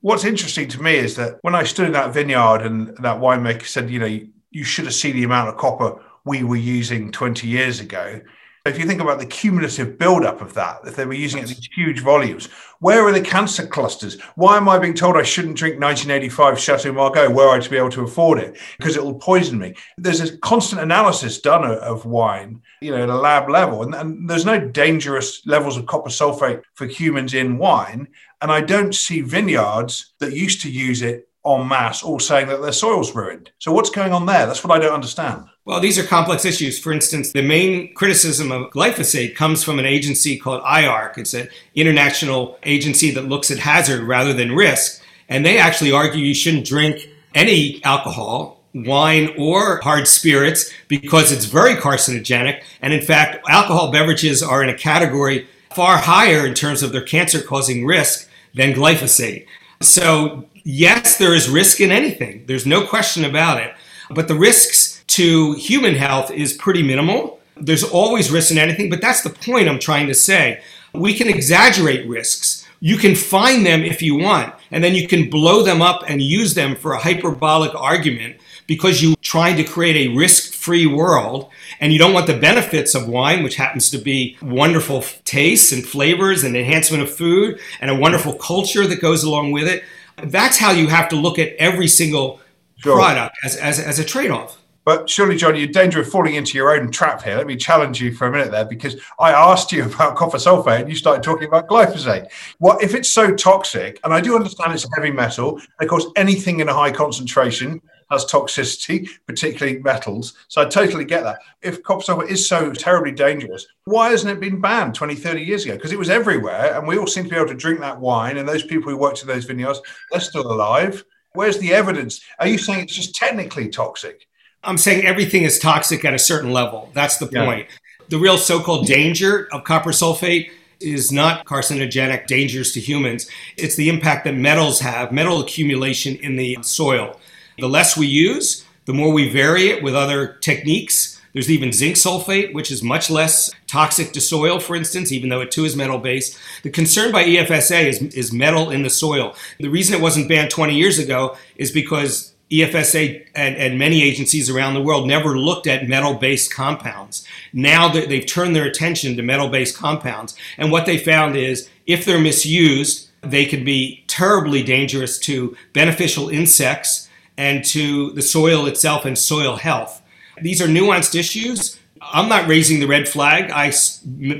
What's 0.00 0.24
interesting 0.24 0.68
to 0.68 0.82
me 0.82 0.96
is 0.96 1.16
that 1.16 1.38
when 1.42 1.54
I 1.54 1.64
stood 1.64 1.86
in 1.86 1.92
that 1.92 2.14
vineyard 2.14 2.62
and 2.62 2.88
that 2.98 3.20
winemaker 3.20 3.66
said, 3.66 3.90
you 3.90 3.98
know, 3.98 4.20
you, 4.50 4.64
should 4.64 4.84
have 4.84 4.94
seen 4.94 5.16
the 5.16 5.24
amount 5.24 5.48
of 5.48 5.56
copper 5.56 6.00
we 6.24 6.42
were 6.42 6.56
using 6.56 7.12
20 7.12 7.46
years 7.46 7.80
ago. 7.80 8.20
If 8.66 8.78
you 8.78 8.86
think 8.86 9.00
about 9.00 9.18
the 9.18 9.26
cumulative 9.26 9.98
buildup 9.98 10.40
of 10.40 10.54
that, 10.54 10.80
if 10.84 10.96
they 10.96 11.06
were 11.06 11.14
using 11.14 11.42
it 11.42 11.50
in 11.50 11.56
huge 11.74 12.00
volumes, 12.00 12.48
where 12.80 13.06
are 13.06 13.12
the 13.12 13.20
cancer 13.20 13.66
clusters? 13.66 14.20
Why 14.34 14.56
am 14.56 14.68
I 14.68 14.78
being 14.78 14.94
told 14.94 15.16
I 15.16 15.22
shouldn't 15.22 15.56
drink 15.56 15.80
1985 15.80 16.58
Chateau 16.58 16.92
Margaux 16.92 17.30
were 17.30 17.48
I 17.48 17.60
to 17.60 17.70
be 17.70 17.76
able 17.76 17.90
to 17.90 18.02
afford 18.02 18.38
it? 18.38 18.58
Because 18.78 18.96
it 18.96 19.02
will 19.02 19.14
poison 19.14 19.58
me. 19.58 19.74
There's 19.96 20.20
a 20.20 20.36
constant 20.38 20.82
analysis 20.82 21.40
done 21.40 21.64
of 21.64 22.04
wine, 22.04 22.60
you 22.82 22.90
know, 22.90 23.02
at 23.02 23.08
a 23.08 23.14
lab 23.14 23.48
level, 23.48 23.82
and, 23.82 23.94
and 23.94 24.28
there's 24.28 24.44
no 24.44 24.58
dangerous 24.58 25.46
levels 25.46 25.76
of 25.76 25.86
copper 25.86 26.10
sulfate 26.10 26.62
for 26.74 26.86
humans 26.86 27.34
in 27.34 27.58
wine. 27.58 28.08
And 28.42 28.50
I 28.50 28.60
don't 28.60 28.94
see 28.94 29.22
vineyards 29.22 30.14
that 30.18 30.32
used 30.32 30.60
to 30.62 30.70
use 30.70 31.02
it 31.02 31.28
en 31.46 31.68
masse 31.68 32.02
all 32.02 32.18
saying 32.18 32.48
that 32.48 32.60
their 32.60 32.72
soil's 32.72 33.14
ruined. 33.14 33.50
So 33.58 33.72
what's 33.72 33.90
going 33.90 34.12
on 34.12 34.26
there? 34.26 34.46
That's 34.46 34.64
what 34.64 34.76
I 34.76 34.80
don't 34.80 34.94
understand. 34.94 35.44
Well, 35.66 35.80
these 35.80 35.98
are 35.98 36.04
complex 36.04 36.44
issues. 36.44 36.78
For 36.78 36.92
instance, 36.92 37.32
the 37.32 37.42
main 37.42 37.92
criticism 37.94 38.52
of 38.52 38.70
glyphosate 38.70 39.34
comes 39.34 39.64
from 39.64 39.80
an 39.80 39.84
agency 39.84 40.38
called 40.38 40.62
IARC. 40.62 41.18
It's 41.18 41.34
an 41.34 41.48
international 41.74 42.56
agency 42.62 43.10
that 43.10 43.28
looks 43.28 43.50
at 43.50 43.58
hazard 43.58 44.04
rather 44.04 44.32
than 44.32 44.54
risk. 44.54 45.02
And 45.28 45.44
they 45.44 45.58
actually 45.58 45.90
argue 45.90 46.24
you 46.24 46.34
shouldn't 46.34 46.66
drink 46.66 47.10
any 47.34 47.82
alcohol, 47.82 48.60
wine, 48.74 49.34
or 49.36 49.80
hard 49.80 50.06
spirits 50.06 50.72
because 50.86 51.32
it's 51.32 51.46
very 51.46 51.74
carcinogenic. 51.74 52.62
And 52.80 52.94
in 52.94 53.02
fact, 53.02 53.44
alcohol 53.48 53.90
beverages 53.90 54.44
are 54.44 54.62
in 54.62 54.68
a 54.68 54.78
category 54.78 55.48
far 55.74 55.98
higher 55.98 56.46
in 56.46 56.54
terms 56.54 56.84
of 56.84 56.92
their 56.92 57.02
cancer 57.02 57.42
causing 57.42 57.84
risk 57.84 58.28
than 58.54 58.72
glyphosate. 58.72 59.46
So, 59.80 60.44
yes, 60.62 61.18
there 61.18 61.34
is 61.34 61.48
risk 61.48 61.80
in 61.80 61.90
anything. 61.90 62.44
There's 62.46 62.66
no 62.66 62.86
question 62.86 63.24
about 63.24 63.60
it. 63.60 63.74
But 64.08 64.28
the 64.28 64.36
risks 64.36 64.95
to 65.16 65.54
human 65.54 65.94
health 65.94 66.30
is 66.30 66.52
pretty 66.52 66.82
minimal. 66.82 67.40
There's 67.56 67.82
always 67.82 68.30
risk 68.30 68.50
in 68.50 68.58
anything, 68.58 68.90
but 68.90 69.00
that's 69.00 69.22
the 69.22 69.30
point 69.30 69.66
I'm 69.66 69.78
trying 69.78 70.08
to 70.08 70.14
say. 70.14 70.62
We 70.92 71.14
can 71.14 71.28
exaggerate 71.28 72.06
risks. 72.06 72.66
You 72.80 72.98
can 72.98 73.14
find 73.14 73.64
them 73.64 73.82
if 73.82 74.02
you 74.02 74.16
want, 74.16 74.54
and 74.70 74.84
then 74.84 74.94
you 74.94 75.08
can 75.08 75.30
blow 75.30 75.62
them 75.62 75.80
up 75.80 76.04
and 76.06 76.20
use 76.20 76.52
them 76.52 76.76
for 76.76 76.92
a 76.92 76.98
hyperbolic 76.98 77.74
argument 77.74 78.36
because 78.66 79.02
you're 79.02 79.16
trying 79.22 79.56
to 79.56 79.64
create 79.64 79.96
a 79.96 80.14
risk 80.14 80.52
free 80.52 80.86
world 80.86 81.48
and 81.80 81.94
you 81.94 81.98
don't 81.98 82.12
want 82.12 82.26
the 82.26 82.36
benefits 82.36 82.94
of 82.94 83.08
wine, 83.08 83.42
which 83.42 83.56
happens 83.56 83.88
to 83.90 83.98
be 83.98 84.36
wonderful 84.42 85.02
tastes 85.24 85.72
and 85.72 85.86
flavors 85.86 86.44
and 86.44 86.54
enhancement 86.54 87.02
of 87.02 87.10
food 87.10 87.58
and 87.80 87.90
a 87.90 87.94
wonderful 87.94 88.34
culture 88.34 88.86
that 88.86 89.00
goes 89.00 89.24
along 89.24 89.52
with 89.52 89.66
it. 89.66 89.82
That's 90.22 90.58
how 90.58 90.72
you 90.72 90.88
have 90.88 91.08
to 91.08 91.16
look 91.16 91.38
at 91.38 91.54
every 91.56 91.88
single 91.88 92.40
sure. 92.76 92.96
product 92.96 93.36
as, 93.44 93.56
as, 93.56 93.78
as 93.78 93.98
a 93.98 94.04
trade 94.04 94.30
off. 94.30 94.58
But 94.86 95.10
surely, 95.10 95.36
John, 95.36 95.56
you're 95.56 95.66
in 95.66 95.72
danger 95.72 96.00
of 96.00 96.08
falling 96.08 96.36
into 96.36 96.56
your 96.56 96.70
own 96.70 96.92
trap 96.92 97.20
here. 97.20 97.36
Let 97.36 97.48
me 97.48 97.56
challenge 97.56 98.00
you 98.00 98.12
for 98.12 98.28
a 98.28 98.30
minute 98.30 98.52
there, 98.52 98.64
because 98.64 98.94
I 99.18 99.32
asked 99.32 99.72
you 99.72 99.84
about 99.94 100.14
copper 100.14 100.38
sulfate 100.38 100.82
and 100.82 100.88
you 100.88 100.94
started 100.94 101.24
talking 101.24 101.48
about 101.48 101.66
glyphosate. 101.66 102.30
What 102.58 102.80
if 102.84 102.94
it's 102.94 103.10
so 103.10 103.34
toxic? 103.34 103.98
And 104.04 104.14
I 104.14 104.20
do 104.20 104.36
understand 104.36 104.72
it's 104.72 104.84
a 104.84 104.88
heavy 104.94 105.10
metal. 105.10 105.60
Of 105.80 105.88
course, 105.88 106.06
anything 106.14 106.60
in 106.60 106.68
a 106.68 106.72
high 106.72 106.92
concentration 106.92 107.82
has 108.12 108.26
toxicity, 108.26 109.08
particularly 109.26 109.80
metals. 109.80 110.34
So 110.46 110.62
I 110.62 110.66
totally 110.66 111.04
get 111.04 111.24
that. 111.24 111.40
If 111.62 111.82
copper 111.82 112.04
sulfate 112.04 112.30
is 112.30 112.48
so 112.48 112.72
terribly 112.72 113.10
dangerous, 113.10 113.66
why 113.86 114.10
hasn't 114.10 114.30
it 114.30 114.40
been 114.40 114.60
banned 114.60 114.94
20, 114.94 115.16
30 115.16 115.42
years 115.42 115.64
ago? 115.64 115.74
Because 115.74 115.90
it 115.90 115.98
was 115.98 116.10
everywhere 116.10 116.78
and 116.78 116.86
we 116.86 116.96
all 116.96 117.08
seem 117.08 117.24
to 117.24 117.30
be 117.30 117.34
able 117.34 117.48
to 117.48 117.54
drink 117.54 117.80
that 117.80 118.00
wine. 118.00 118.36
And 118.36 118.48
those 118.48 118.62
people 118.62 118.92
who 118.92 118.96
worked 118.96 119.20
in 119.20 119.26
those 119.26 119.46
vineyards, 119.46 119.80
they're 120.12 120.20
still 120.20 120.46
alive. 120.46 121.04
Where's 121.32 121.58
the 121.58 121.74
evidence? 121.74 122.20
Are 122.38 122.46
you 122.46 122.56
saying 122.56 122.84
it's 122.84 122.94
just 122.94 123.16
technically 123.16 123.68
toxic? 123.68 124.28
I'm 124.66 124.78
saying 124.78 125.06
everything 125.06 125.44
is 125.44 125.58
toxic 125.58 126.04
at 126.04 126.12
a 126.12 126.18
certain 126.18 126.52
level. 126.52 126.90
That's 126.92 127.18
the 127.18 127.26
point. 127.26 127.66
Yeah. 127.68 127.76
The 128.08 128.18
real 128.18 128.36
so 128.38 128.60
called 128.60 128.86
danger 128.86 129.48
of 129.52 129.64
copper 129.64 129.90
sulfate 129.90 130.50
is 130.80 131.10
not 131.10 131.46
carcinogenic 131.46 132.26
dangers 132.26 132.72
to 132.72 132.80
humans. 132.80 133.28
It's 133.56 133.76
the 133.76 133.88
impact 133.88 134.24
that 134.24 134.34
metals 134.34 134.80
have, 134.80 135.12
metal 135.12 135.40
accumulation 135.40 136.16
in 136.16 136.36
the 136.36 136.58
soil. 136.62 137.18
The 137.58 137.68
less 137.68 137.96
we 137.96 138.06
use, 138.06 138.64
the 138.84 138.92
more 138.92 139.12
we 139.12 139.28
vary 139.28 139.68
it 139.68 139.82
with 139.82 139.94
other 139.94 140.34
techniques. 140.40 141.20
There's 141.32 141.50
even 141.50 141.72
zinc 141.72 141.96
sulfate, 141.96 142.54
which 142.54 142.70
is 142.70 142.82
much 142.82 143.10
less 143.10 143.50
toxic 143.66 144.12
to 144.12 144.20
soil, 144.20 144.58
for 144.58 144.74
instance, 144.76 145.12
even 145.12 145.28
though 145.28 145.40
it 145.40 145.50
too 145.50 145.64
is 145.64 145.76
metal 145.76 145.98
based. 145.98 146.38
The 146.62 146.70
concern 146.70 147.12
by 147.12 147.24
EFSA 147.24 147.84
is, 147.84 148.02
is 148.14 148.32
metal 148.32 148.70
in 148.70 148.82
the 148.82 148.90
soil. 148.90 149.34
The 149.58 149.68
reason 149.68 149.94
it 149.94 150.02
wasn't 150.02 150.28
banned 150.28 150.50
20 150.50 150.74
years 150.74 150.98
ago 150.98 151.36
is 151.56 151.70
because 151.70 152.32
EFSA 152.50 153.26
and, 153.34 153.56
and, 153.56 153.78
many 153.78 154.02
agencies 154.02 154.48
around 154.48 154.74
the 154.74 154.80
world 154.80 155.08
never 155.08 155.36
looked 155.36 155.66
at 155.66 155.88
metal 155.88 156.14
based 156.14 156.52
compounds. 156.54 157.26
Now 157.52 157.88
that 157.88 158.08
they've 158.08 158.24
turned 158.24 158.54
their 158.54 158.66
attention 158.66 159.16
to 159.16 159.22
metal 159.22 159.48
based 159.48 159.76
compounds, 159.76 160.36
and 160.56 160.70
what 160.70 160.86
they 160.86 160.96
found 160.96 161.36
is 161.36 161.68
if 161.86 162.04
they're 162.04 162.20
misused, 162.20 163.10
they 163.20 163.46
can 163.46 163.64
be 163.64 164.04
terribly 164.06 164.62
dangerous 164.62 165.18
to 165.20 165.56
beneficial 165.72 166.28
insects 166.28 167.08
and 167.36 167.64
to 167.64 168.12
the 168.12 168.22
soil 168.22 168.66
itself 168.66 169.04
and 169.04 169.18
soil 169.18 169.56
health. 169.56 170.02
These 170.40 170.62
are 170.62 170.68
nuanced 170.68 171.18
issues. 171.18 171.78
I'm 172.12 172.28
not 172.28 172.48
raising 172.48 172.80
the 172.80 172.86
red 172.86 173.08
flag. 173.08 173.50
I 173.50 173.72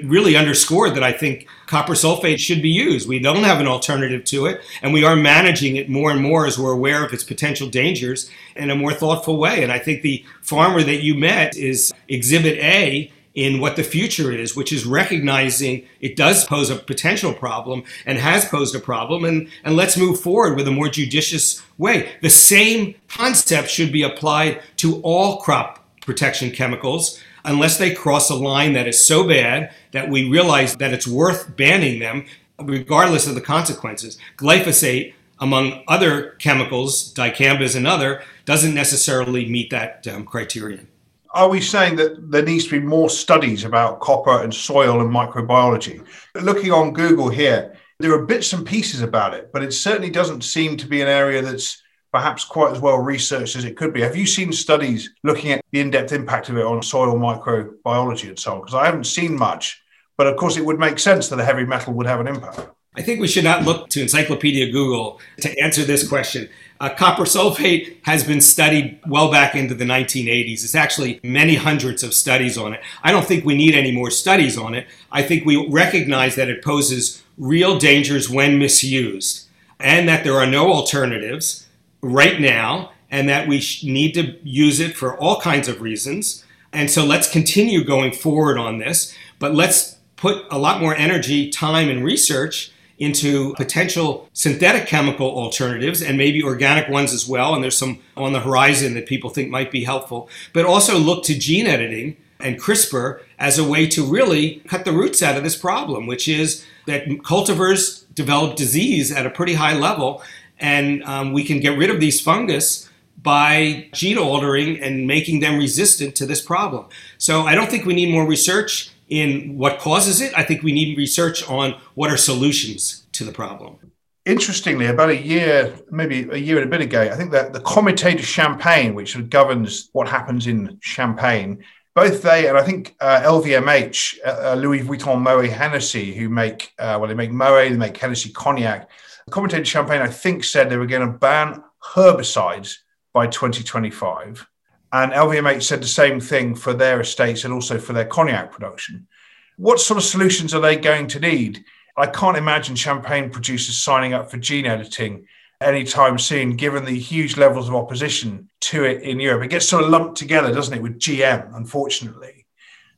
really 0.05 0.37
underscored 0.37 0.95
that 0.95 1.03
I 1.03 1.13
think 1.13 1.47
copper 1.67 1.95
sulfate 1.95 2.39
should 2.39 2.63
be 2.63 2.71
used. 2.71 3.09
We 3.09 3.19
don't 3.19 3.45
have 3.45 3.61
an 3.61 3.67
alternative 3.67 4.25
to 4.27 4.47
it, 4.47 4.61
and 4.83 4.93
we 4.93 5.05
are 5.05 5.17
managing 5.17 5.77
it 5.77 5.89
more 5.89 6.11
and 6.11 6.23
more 6.23 6.47
as 6.47 6.59
we're 6.59 6.73
aware 6.73 7.05
of 7.05 7.13
its 7.13 7.25
potential 7.25 7.69
dangers 7.69 8.31
in 8.55 8.71
a 8.71 8.77
more 8.77 8.93
thoughtful 8.93 9.39
way. 9.39 9.63
And 9.63 9.73
I 9.73 9.79
think 9.79 10.03
the 10.03 10.25
farmer 10.43 10.83
that 10.83 11.03
you 11.03 11.15
met 11.15 11.57
is 11.57 11.93
exhibit 12.09 12.59
A 12.59 13.13
in 13.35 13.61
what 13.61 13.77
the 13.77 13.83
future 13.83 14.33
is, 14.33 14.57
which 14.57 14.73
is 14.73 14.87
recognizing 14.87 15.87
it 16.01 16.17
does 16.17 16.47
pose 16.47 16.71
a 16.71 16.77
potential 16.77 17.35
problem 17.35 17.85
and 18.07 18.19
has 18.19 18.47
posed 18.47 18.75
a 18.75 18.81
problem, 18.81 19.25
and, 19.25 19.49
and 19.63 19.77
let's 19.77 19.97
move 19.97 20.19
forward 20.19 20.57
with 20.57 20.67
a 20.67 20.73
more 20.73 20.89
judicious 20.89 21.63
way. 21.77 22.13
The 22.23 22.31
same 22.31 22.95
concept 23.09 23.69
should 23.69 23.93
be 23.93 24.03
applied 24.03 24.63
to 24.79 25.01
all 25.03 25.39
crop 25.39 25.85
protection 26.01 26.51
chemicals 26.51 27.21
unless 27.47 27.79
they 27.79 27.95
cross 27.95 28.29
a 28.29 28.35
line 28.35 28.73
that 28.75 28.89
is 28.89 29.03
so 29.03 29.27
bad 29.27 29.73
that 29.93 30.11
we 30.11 30.29
realize 30.29 30.77
that 30.77 30.93
it's 30.93 31.07
worth 31.07 31.57
banning 31.57 32.01
them, 32.01 32.27
regardless 32.61 33.27
of 33.27 33.35
the 33.35 33.41
consequences. 33.41 34.19
Glyphosate, 34.37 35.15
among 35.39 35.85
other 35.87 36.33
chemicals, 36.39 37.15
dicamba 37.15 37.63
is 37.63 37.77
another, 37.77 38.23
doesn't 38.45 38.75
necessarily 38.75 39.49
meet 39.49 39.71
that 39.71 40.07
um, 40.09 40.25
criterion. 40.25 40.89
Are 41.31 41.49
we 41.49 41.61
saying 41.61 41.97
that 41.97 42.31
there 42.31 42.43
needs 42.43 42.65
to 42.65 42.81
be 42.81 42.87
more 42.87 43.11
studies 43.11 43.65
about 43.65 44.01
copper 44.01 44.43
and 44.43 44.53
soil 44.53 45.01
and 45.01 45.11
microbiology? 45.11 46.05
Looking 46.35 46.73
on 46.73 46.95
Google 46.95 47.29
here, 47.29 47.77
there 47.99 48.13
are 48.13 48.27
bits 48.27 48.53
and 48.53 48.67
pieces 48.67 49.03
about 49.03 49.35
it, 49.35 49.53
but 49.53 49.63
it 49.63 49.73
certainly 49.73 50.11
doesn't 50.11 50.43
seem 50.43 50.77
to 50.79 50.87
be 50.87 51.01
an 51.01 51.09
area 51.09 51.43
that's 51.43 51.83
perhaps 52.17 52.47
quite 52.47 52.73
as 52.73 52.81
well 52.81 52.97
researched 52.97 53.57
as 53.57 53.67
it 53.67 53.77
could 53.77 53.93
be. 53.93 54.01
Have 54.01 54.17
you 54.17 54.25
seen 54.25 54.51
studies 54.51 55.13
looking 55.23 55.53
at 55.53 55.63
the 55.71 55.81
in 55.81 55.91
depth 55.91 56.13
impact 56.13 56.49
of 56.49 56.57
it 56.57 56.65
on 56.65 56.83
soil 56.83 57.15
microbiology 57.15 58.29
and 58.29 58.39
so 58.39 58.55
on? 58.55 58.61
Because 58.61 58.75
I 58.75 58.87
haven't 58.87 59.05
seen 59.05 59.37
much, 59.37 59.83
but 60.17 60.27
of 60.27 60.37
course, 60.37 60.57
it 60.57 60.65
would 60.65 60.79
make 60.79 60.99
sense 60.99 61.29
that 61.29 61.39
a 61.39 61.45
heavy 61.45 61.67
metal 61.67 61.93
would 61.93 62.07
have 62.07 62.21
an 62.21 62.27
impact. 62.27 62.61
I 62.97 63.03
think 63.03 63.21
we 63.21 63.29
should 63.29 63.45
not 63.45 63.65
look 63.65 63.91
to 63.91 64.01
Encyclopedia 64.01 64.73
Google 64.73 65.21
to 65.43 65.61
answer 65.61 65.85
this 65.85 66.09
question. 66.09 66.49
Uh, 66.81 66.89
copper 66.89 67.25
sulfate 67.25 67.99
has 68.05 68.25
been 68.25 68.41
studied 68.41 68.99
well 69.07 69.31
back 69.31 69.55
into 69.55 69.75
the 69.75 69.85
1980s. 69.85 70.65
It's 70.65 70.75
actually 70.75 71.21
many 71.23 71.57
hundreds 71.57 72.03
of 72.03 72.15
studies 72.15 72.57
on 72.57 72.73
it. 72.73 72.81
I 73.03 73.13
don't 73.13 73.27
think 73.27 73.45
we 73.45 73.55
need 73.55 73.75
any 73.75 73.93
more 73.93 74.11
studies 74.11 74.57
on 74.57 74.75
it. 74.75 74.87
I 75.13 75.21
think 75.21 75.45
we 75.45 75.69
recognize 75.69 76.35
that 76.37 76.49
it 76.49 76.65
poses 76.65 77.23
real 77.37 77.79
dangers 77.79 78.31
when 78.31 78.59
misused 78.59 79.51
and 79.79 80.09
that 80.09 80.25
there 80.25 80.39
are 80.39 80.47
no 80.47 80.73
alternatives 80.73 81.66
right 82.13 82.41
now 82.41 82.93
and 83.11 83.29
that 83.29 83.49
we 83.49 83.65
need 83.83 84.13
to 84.15 84.37
use 84.43 84.81
it 84.81 84.97
for 84.97 85.17
all 85.19 85.41
kinds 85.41 85.69
of 85.69 85.81
reasons. 85.81 86.45
And 86.73 86.91
so 86.91 87.05
let's 87.05 87.31
continue 87.31 87.85
going 87.85 88.13
forward 88.13 88.59
on 88.59 88.79
this, 88.79 89.15
but 89.39 89.55
let's 89.55 89.97
put 90.17 90.45
a 90.51 90.59
lot 90.59 90.81
more 90.81 90.95
energy, 90.95 91.51
time, 91.51 91.89
and 91.89 92.05
research 92.05 92.73
into 92.99 93.55
potential 93.55 94.29
synthetic 94.33 94.87
chemical 94.87 95.29
alternatives 95.39 96.01
and 96.03 96.17
maybe 96.17 96.43
organic 96.43 96.89
ones 96.89 97.13
as 97.13 97.29
well. 97.29 97.55
And 97.55 97.63
there's 97.63 97.77
some 97.77 98.01
on 98.17 98.33
the 98.33 98.41
horizon 98.41 98.95
that 98.95 99.07
people 99.07 99.31
think 99.31 99.51
might 99.51 99.71
be 99.71 99.85
helpful, 99.85 100.29
but 100.53 100.65
also 100.65 100.99
look 100.99 101.23
to 101.25 101.39
gene 101.39 101.67
editing 101.67 102.17
and 102.41 102.61
CRISPR 102.61 103.21
as 103.39 103.59
a 103.59 103.69
way 103.69 103.87
to 103.89 104.05
really 104.05 104.63
cut 104.67 104.85
the 104.85 104.93
roots 104.93 105.23
out 105.23 105.37
of 105.37 105.45
this 105.45 105.57
problem, 105.57 106.07
which 106.07 106.29
is 106.29 106.65
that 106.87 107.07
cultivars 107.25 108.05
develop 108.15 108.57
disease 108.57 109.13
at 109.13 109.27
a 109.27 109.31
pretty 109.31 109.55
high 109.55 109.75
level, 109.75 110.23
and 110.59 111.03
um, 111.05 111.33
we 111.33 111.45
can 111.45 111.61
get 111.61 111.79
rid 111.79 111.91
of 111.91 112.01
these 112.01 112.21
fungus 112.21 112.89
by 113.23 113.89
gene 113.93 114.19
altering 114.19 114.81
and 114.81 115.07
making 115.07 115.41
them 115.41 115.59
resistant 115.59 116.15
to 116.15 116.27
this 116.27 116.41
problem. 116.41 116.87
So 117.19 117.43
I 117.43 117.55
don't 117.55 117.71
think 117.71 117.85
we 117.85 117.95
need 117.95 118.11
more 118.13 118.27
research 118.27 118.91
in 119.09 119.57
what 119.57 119.79
causes 119.79 120.21
it. 120.21 120.33
I 120.37 120.43
think 120.43 120.63
we 120.63 120.73
need 120.73 120.97
research 120.97 121.49
on 121.49 121.75
what 121.95 122.11
are 122.11 122.17
solutions 122.17 123.07
to 123.13 123.25
the 123.25 123.33
problem. 123.33 123.79
Interestingly, 124.25 124.87
about 124.87 125.11
a 125.11 125.17
year, 125.17 125.77
maybe 125.91 126.29
a 126.31 126.37
year 126.37 126.57
and 126.57 126.67
a 126.67 126.71
bit 126.71 126.81
ago, 126.81 127.03
I 127.03 127.17
think 127.17 127.31
that 127.31 127.53
the 127.53 127.61
Comité 127.61 128.17
de 128.17 128.23
Champagne, 128.23 128.95
which 128.95 129.17
governs 129.31 129.89
what 129.93 130.09
happens 130.09 130.47
in 130.49 130.79
Champagne, 130.81 131.63
both 131.97 132.21
they 132.21 132.47
and 132.47 132.59
I 132.59 132.63
think 132.63 132.95
uh, 133.01 133.23
LVMH, 133.23 134.19
uh, 134.25 134.53
uh, 134.53 134.55
Louis 134.55 134.83
Vuitton, 134.83 135.19
Moet, 135.23 135.51
Hennessy, 135.51 136.15
who 136.15 136.29
make 136.29 136.75
uh, 136.79 136.99
well, 137.01 137.09
they 137.09 137.15
make 137.15 137.33
Moet, 137.33 137.71
they 137.71 137.77
make 137.77 137.97
Hennessy 137.97 138.31
cognac. 138.31 138.89
The 139.27 139.47
de 139.49 139.65
Champagne, 139.65 140.03
I 140.03 140.07
think, 140.07 140.45
said 140.45 140.69
they 140.69 140.77
were 140.77 140.87
going 140.87 141.11
to 141.11 141.19
ban 141.19 141.65
herbicides 141.95 142.77
by 143.15 143.27
2025, 143.27 144.47
and 144.93 145.11
LVMH 145.11 145.63
said 145.63 145.83
the 145.83 145.89
same 145.89 146.21
thing 146.21 146.55
for 146.55 146.75
their 146.75 147.01
estates 147.01 147.45
and 147.45 147.55
also 147.55 147.79
for 147.79 147.95
their 147.95 148.05
cognac 148.05 148.53
production. 148.53 149.09
What 149.57 149.81
sort 149.81 149.97
of 149.97 150.05
solutions 150.05 150.53
are 150.53 150.61
they 150.61 150.77
going 150.77 151.07
to 151.09 151.19
need? 151.19 151.65
I 151.97 152.09
can't 152.09 152.37
imagine 152.37 152.77
champagne 152.77 153.31
producers 153.31 153.81
signing 153.81 154.13
up 154.13 154.31
for 154.31 154.37
gene 154.37 154.67
editing 154.67 155.27
anytime 155.61 156.19
soon, 156.19 156.57
given 156.57 156.85
the 156.85 156.99
huge 156.99 157.37
levels 157.37 157.69
of 157.69 157.75
opposition 157.75 158.49
to 158.61 158.85
it 158.85 159.03
in 159.03 159.21
Europe. 159.21 159.45
It 159.45 159.49
gets 159.49 159.69
sort 159.69 159.85
of 159.85 159.91
lumped 159.91 160.17
together, 160.17 160.53
doesn't 160.53 160.75
it, 160.75 160.83
with 160.83 160.99
GM, 160.99 161.55
unfortunately. 161.57 162.47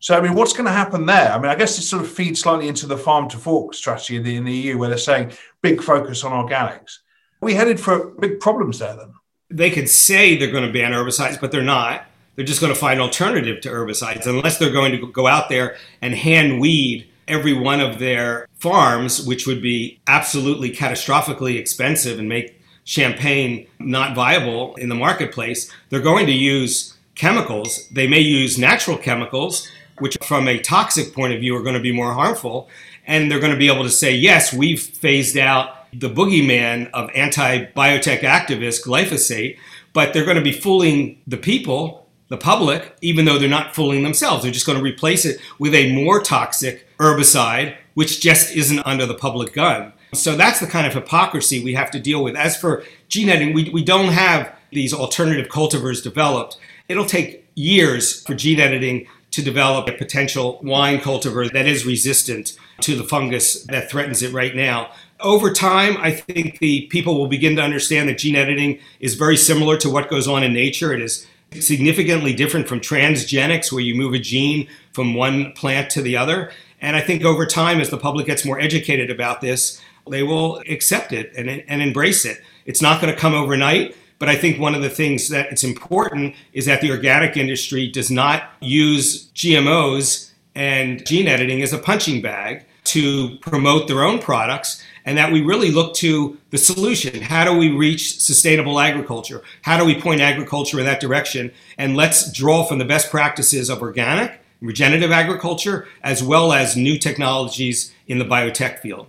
So, 0.00 0.16
I 0.16 0.20
mean, 0.20 0.34
what's 0.34 0.52
going 0.52 0.66
to 0.66 0.72
happen 0.72 1.06
there? 1.06 1.32
I 1.32 1.38
mean, 1.38 1.50
I 1.50 1.56
guess 1.56 1.78
it 1.78 1.82
sort 1.82 2.02
of 2.02 2.10
feeds 2.10 2.40
slightly 2.40 2.68
into 2.68 2.86
the 2.86 2.96
farm 2.96 3.28
to 3.30 3.36
fork 3.36 3.74
strategy 3.74 4.16
in 4.16 4.22
the, 4.22 4.36
in 4.36 4.44
the 4.44 4.52
EU, 4.52 4.78
where 4.78 4.88
they're 4.88 4.98
saying 4.98 5.32
big 5.60 5.82
focus 5.82 6.22
on 6.24 6.32
organics. 6.32 6.98
Are 7.40 7.46
we 7.46 7.54
headed 7.54 7.80
for 7.80 8.10
big 8.20 8.40
problems 8.40 8.78
there 8.78 8.96
then? 8.96 9.12
They 9.50 9.70
could 9.70 9.88
say 9.88 10.36
they're 10.36 10.52
going 10.52 10.66
to 10.66 10.72
ban 10.72 10.92
herbicides, 10.92 11.40
but 11.40 11.50
they're 11.50 11.62
not. 11.62 12.04
They're 12.36 12.44
just 12.44 12.60
going 12.60 12.72
to 12.72 12.78
find 12.78 13.00
an 13.00 13.06
alternative 13.06 13.60
to 13.62 13.70
herbicides, 13.70 14.26
unless 14.26 14.58
they're 14.58 14.72
going 14.72 14.92
to 14.92 15.10
go 15.10 15.26
out 15.26 15.48
there 15.48 15.76
and 16.00 16.14
hand 16.14 16.60
weed 16.60 17.08
every 17.28 17.52
one 17.52 17.80
of 17.80 17.98
their 17.98 18.48
farms, 18.54 19.24
which 19.26 19.46
would 19.46 19.62
be 19.62 20.00
absolutely 20.06 20.70
catastrophically 20.70 21.58
expensive 21.58 22.18
and 22.18 22.28
make 22.28 22.60
champagne 22.84 23.66
not 23.78 24.14
viable 24.14 24.74
in 24.76 24.88
the 24.88 24.94
marketplace, 24.94 25.70
they're 25.90 26.00
going 26.00 26.26
to 26.26 26.32
use 26.32 26.96
chemicals. 27.14 27.88
They 27.90 28.06
may 28.06 28.20
use 28.20 28.58
natural 28.58 28.96
chemicals, 28.96 29.68
which 29.98 30.16
from 30.22 30.48
a 30.48 30.58
toxic 30.58 31.12
point 31.12 31.34
of 31.34 31.40
view 31.40 31.54
are 31.56 31.62
going 31.62 31.74
to 31.74 31.80
be 31.80 31.92
more 31.92 32.12
harmful. 32.12 32.68
And 33.06 33.30
they're 33.30 33.40
going 33.40 33.52
to 33.52 33.58
be 33.58 33.70
able 33.70 33.84
to 33.84 33.90
say, 33.90 34.14
yes, 34.14 34.52
we've 34.52 34.80
phased 34.80 35.36
out 35.36 35.90
the 35.92 36.10
boogeyman 36.10 36.90
of 36.92 37.10
anti 37.14 37.64
biotech 37.66 38.20
activists, 38.20 38.84
glyphosate, 38.84 39.58
but 39.92 40.12
they're 40.12 40.24
going 40.24 40.36
to 40.36 40.42
be 40.42 40.52
fooling 40.52 41.20
the 41.26 41.36
people 41.36 42.08
the 42.28 42.36
public, 42.36 42.96
even 43.00 43.24
though 43.24 43.38
they're 43.38 43.48
not 43.48 43.74
fooling 43.74 44.02
themselves. 44.02 44.42
They're 44.42 44.52
just 44.52 44.66
going 44.66 44.78
to 44.78 44.84
replace 44.84 45.24
it 45.24 45.40
with 45.58 45.74
a 45.74 45.92
more 45.94 46.20
toxic 46.20 46.86
herbicide, 46.98 47.76
which 47.94 48.20
just 48.20 48.54
isn't 48.54 48.80
under 48.80 49.06
the 49.06 49.14
public 49.14 49.52
gun. 49.52 49.92
So 50.14 50.36
that's 50.36 50.60
the 50.60 50.66
kind 50.66 50.86
of 50.86 50.94
hypocrisy 50.94 51.62
we 51.62 51.74
have 51.74 51.90
to 51.92 52.00
deal 52.00 52.22
with. 52.22 52.36
As 52.36 52.56
for 52.56 52.82
gene 53.08 53.28
editing, 53.28 53.54
we, 53.54 53.70
we 53.70 53.84
don't 53.84 54.12
have 54.12 54.54
these 54.72 54.92
alternative 54.92 55.48
cultivars 55.48 56.02
developed. 56.02 56.58
It'll 56.88 57.06
take 57.06 57.46
years 57.54 58.22
for 58.22 58.34
gene 58.34 58.60
editing 58.60 59.06
to 59.30 59.42
develop 59.42 59.88
a 59.88 59.92
potential 59.92 60.58
wine 60.62 60.98
cultivar 60.98 61.52
that 61.52 61.66
is 61.66 61.84
resistant 61.84 62.56
to 62.80 62.96
the 62.96 63.04
fungus 63.04 63.64
that 63.64 63.90
threatens 63.90 64.22
it 64.22 64.32
right 64.32 64.54
now. 64.56 64.90
Over 65.20 65.52
time, 65.52 65.96
I 65.98 66.12
think 66.12 66.58
the 66.58 66.86
people 66.86 67.18
will 67.18 67.28
begin 67.28 67.56
to 67.56 67.62
understand 67.62 68.08
that 68.08 68.18
gene 68.18 68.36
editing 68.36 68.78
is 69.00 69.14
very 69.14 69.36
similar 69.36 69.76
to 69.78 69.90
what 69.90 70.08
goes 70.08 70.26
on 70.26 70.42
in 70.42 70.52
nature. 70.52 70.92
It 70.94 71.02
is 71.02 71.26
significantly 71.60 72.32
different 72.34 72.68
from 72.68 72.80
transgenics, 72.80 73.72
where 73.72 73.82
you 73.82 73.94
move 73.94 74.14
a 74.14 74.18
gene 74.18 74.68
from 74.92 75.14
one 75.14 75.52
plant 75.52 75.90
to 75.90 76.02
the 76.02 76.16
other. 76.16 76.50
And 76.80 76.96
I 76.96 77.00
think 77.00 77.24
over 77.24 77.46
time, 77.46 77.80
as 77.80 77.90
the 77.90 77.98
public 77.98 78.26
gets 78.26 78.44
more 78.44 78.60
educated 78.60 79.10
about 79.10 79.40
this, 79.40 79.80
they 80.08 80.22
will 80.22 80.62
accept 80.68 81.12
it 81.12 81.32
and, 81.36 81.48
and 81.48 81.82
embrace 81.82 82.24
it. 82.24 82.40
It's 82.66 82.82
not 82.82 83.00
going 83.00 83.12
to 83.12 83.18
come 83.18 83.34
overnight, 83.34 83.96
but 84.18 84.28
I 84.28 84.36
think 84.36 84.58
one 84.58 84.74
of 84.74 84.82
the 84.82 84.90
things 84.90 85.28
that 85.28 85.50
it's 85.52 85.64
important 85.64 86.34
is 86.52 86.66
that 86.66 86.80
the 86.80 86.90
organic 86.90 87.36
industry 87.36 87.88
does 87.88 88.10
not 88.10 88.50
use 88.60 89.28
GMOs 89.32 90.30
and 90.54 91.06
gene 91.06 91.28
editing 91.28 91.62
as 91.62 91.72
a 91.72 91.78
punching 91.78 92.20
bag 92.20 92.64
to 92.84 93.36
promote 93.40 93.86
their 93.86 94.02
own 94.02 94.18
products 94.18 94.82
and 95.04 95.16
that 95.16 95.32
we 95.32 95.40
really 95.40 95.70
look 95.70 95.94
to 95.94 96.36
the 96.50 96.58
solution. 96.58 97.22
How 97.22 97.44
do 97.44 97.56
we 97.56 97.70
reach 97.70 98.20
sustainable 98.20 98.80
agriculture? 98.80 99.42
How 99.62 99.78
do 99.78 99.84
we 99.84 100.00
point 100.00 100.20
agriculture 100.20 100.78
in 100.78 100.86
that 100.86 101.00
direction? 101.00 101.52
And 101.76 101.96
let's 101.96 102.32
draw 102.32 102.64
from 102.64 102.78
the 102.78 102.84
best 102.84 103.10
practices 103.10 103.70
of 103.70 103.80
organic, 103.82 104.40
regenerative 104.60 105.10
agriculture, 105.10 105.86
as 106.02 106.22
well 106.22 106.52
as 106.52 106.76
new 106.76 106.98
technologies 106.98 107.92
in 108.06 108.18
the 108.18 108.24
biotech 108.24 108.78
field. 108.78 109.08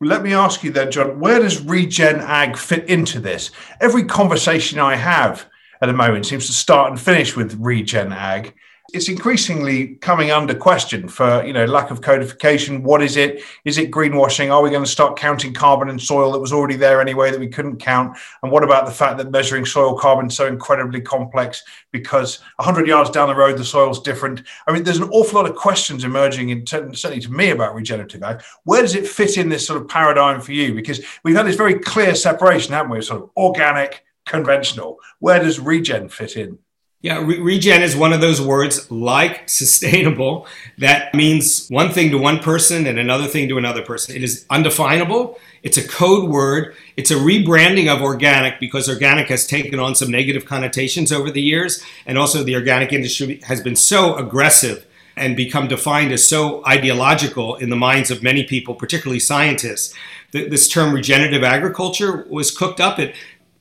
Let 0.00 0.22
me 0.22 0.34
ask 0.34 0.62
you 0.62 0.70
then, 0.70 0.90
John, 0.90 1.20
where 1.20 1.38
does 1.38 1.62
regen 1.62 2.16
ag 2.16 2.56
fit 2.56 2.88
into 2.88 3.18
this? 3.18 3.50
Every 3.80 4.04
conversation 4.04 4.78
I 4.78 4.96
have 4.96 5.46
at 5.80 5.86
the 5.86 5.92
moment 5.92 6.26
seems 6.26 6.46
to 6.46 6.52
start 6.52 6.90
and 6.90 7.00
finish 7.00 7.34
with 7.34 7.58
regen 7.58 8.12
ag 8.12 8.54
it's 8.92 9.08
increasingly 9.08 9.96
coming 9.96 10.30
under 10.30 10.54
question 10.54 11.08
for 11.08 11.44
you 11.44 11.52
know 11.52 11.64
lack 11.64 11.90
of 11.90 12.00
codification. 12.00 12.82
What 12.82 13.02
is 13.02 13.16
it? 13.16 13.42
Is 13.64 13.78
it 13.78 13.90
greenwashing? 13.90 14.52
Are 14.52 14.62
we 14.62 14.70
going 14.70 14.84
to 14.84 14.90
start 14.90 15.16
counting 15.18 15.52
carbon 15.52 15.88
in 15.88 15.98
soil 15.98 16.32
that 16.32 16.38
was 16.38 16.52
already 16.52 16.76
there 16.76 17.00
anyway 17.00 17.30
that 17.30 17.40
we 17.40 17.48
couldn't 17.48 17.78
count? 17.78 18.16
And 18.42 18.52
what 18.52 18.62
about 18.62 18.86
the 18.86 18.92
fact 18.92 19.18
that 19.18 19.30
measuring 19.30 19.64
soil 19.64 19.98
carbon 19.98 20.26
is 20.26 20.36
so 20.36 20.46
incredibly 20.46 21.00
complex 21.00 21.62
because 21.90 22.40
100 22.56 22.86
yards 22.86 23.10
down 23.10 23.28
the 23.28 23.34
road 23.34 23.58
the 23.58 23.64
soil's 23.64 24.00
different? 24.00 24.42
I 24.66 24.72
mean 24.72 24.84
there's 24.84 24.98
an 24.98 25.10
awful 25.10 25.40
lot 25.40 25.50
of 25.50 25.56
questions 25.56 26.04
emerging 26.04 26.50
in 26.50 26.66
certainly 26.66 27.20
to 27.20 27.32
me 27.32 27.50
about 27.50 27.74
regenerative 27.74 28.22
ag 28.22 28.42
where 28.64 28.82
does 28.82 28.94
it 28.94 29.06
fit 29.06 29.36
in 29.36 29.48
this 29.48 29.66
sort 29.66 29.80
of 29.80 29.88
paradigm 29.88 30.40
for 30.40 30.52
you? 30.52 30.74
Because 30.74 31.00
we've 31.24 31.36
had 31.36 31.46
this 31.46 31.56
very 31.56 31.78
clear 31.78 32.14
separation 32.14 32.72
haven't 32.72 32.90
we? 32.90 33.02
Sort 33.02 33.22
of 33.22 33.30
organic 33.36 34.04
conventional. 34.26 34.98
Where 35.18 35.42
does 35.42 35.58
regen 35.58 36.08
fit 36.08 36.36
in 36.36 36.58
yeah, 37.02 37.18
re- 37.18 37.38
regen 37.40 37.82
is 37.82 37.94
one 37.94 38.12
of 38.12 38.20
those 38.20 38.40
words 38.40 38.90
like 38.90 39.48
sustainable 39.48 40.46
that 40.78 41.14
means 41.14 41.68
one 41.68 41.90
thing 41.92 42.10
to 42.10 42.18
one 42.18 42.38
person 42.38 42.86
and 42.86 42.98
another 42.98 43.26
thing 43.26 43.48
to 43.48 43.58
another 43.58 43.82
person. 43.82 44.16
It 44.16 44.22
is 44.22 44.44
undefinable. 44.50 45.38
It's 45.62 45.76
a 45.76 45.86
code 45.86 46.30
word. 46.30 46.74
It's 46.96 47.10
a 47.10 47.16
rebranding 47.16 47.94
of 47.94 48.02
organic 48.02 48.60
because 48.60 48.88
organic 48.88 49.28
has 49.28 49.46
taken 49.46 49.78
on 49.78 49.94
some 49.94 50.10
negative 50.10 50.46
connotations 50.46 51.12
over 51.12 51.30
the 51.30 51.42
years. 51.42 51.82
And 52.06 52.18
also, 52.18 52.42
the 52.42 52.54
organic 52.54 52.92
industry 52.92 53.40
has 53.44 53.60
been 53.60 53.76
so 53.76 54.16
aggressive 54.16 54.86
and 55.16 55.34
become 55.34 55.66
defined 55.66 56.12
as 56.12 56.26
so 56.26 56.64
ideological 56.66 57.56
in 57.56 57.70
the 57.70 57.76
minds 57.76 58.10
of 58.10 58.22
many 58.22 58.44
people, 58.44 58.74
particularly 58.74 59.20
scientists. 59.20 59.94
This 60.32 60.68
term 60.68 60.92
regenerative 60.92 61.42
agriculture 61.42 62.26
was 62.28 62.50
cooked 62.50 62.80
up 62.80 62.98
at 62.98 63.14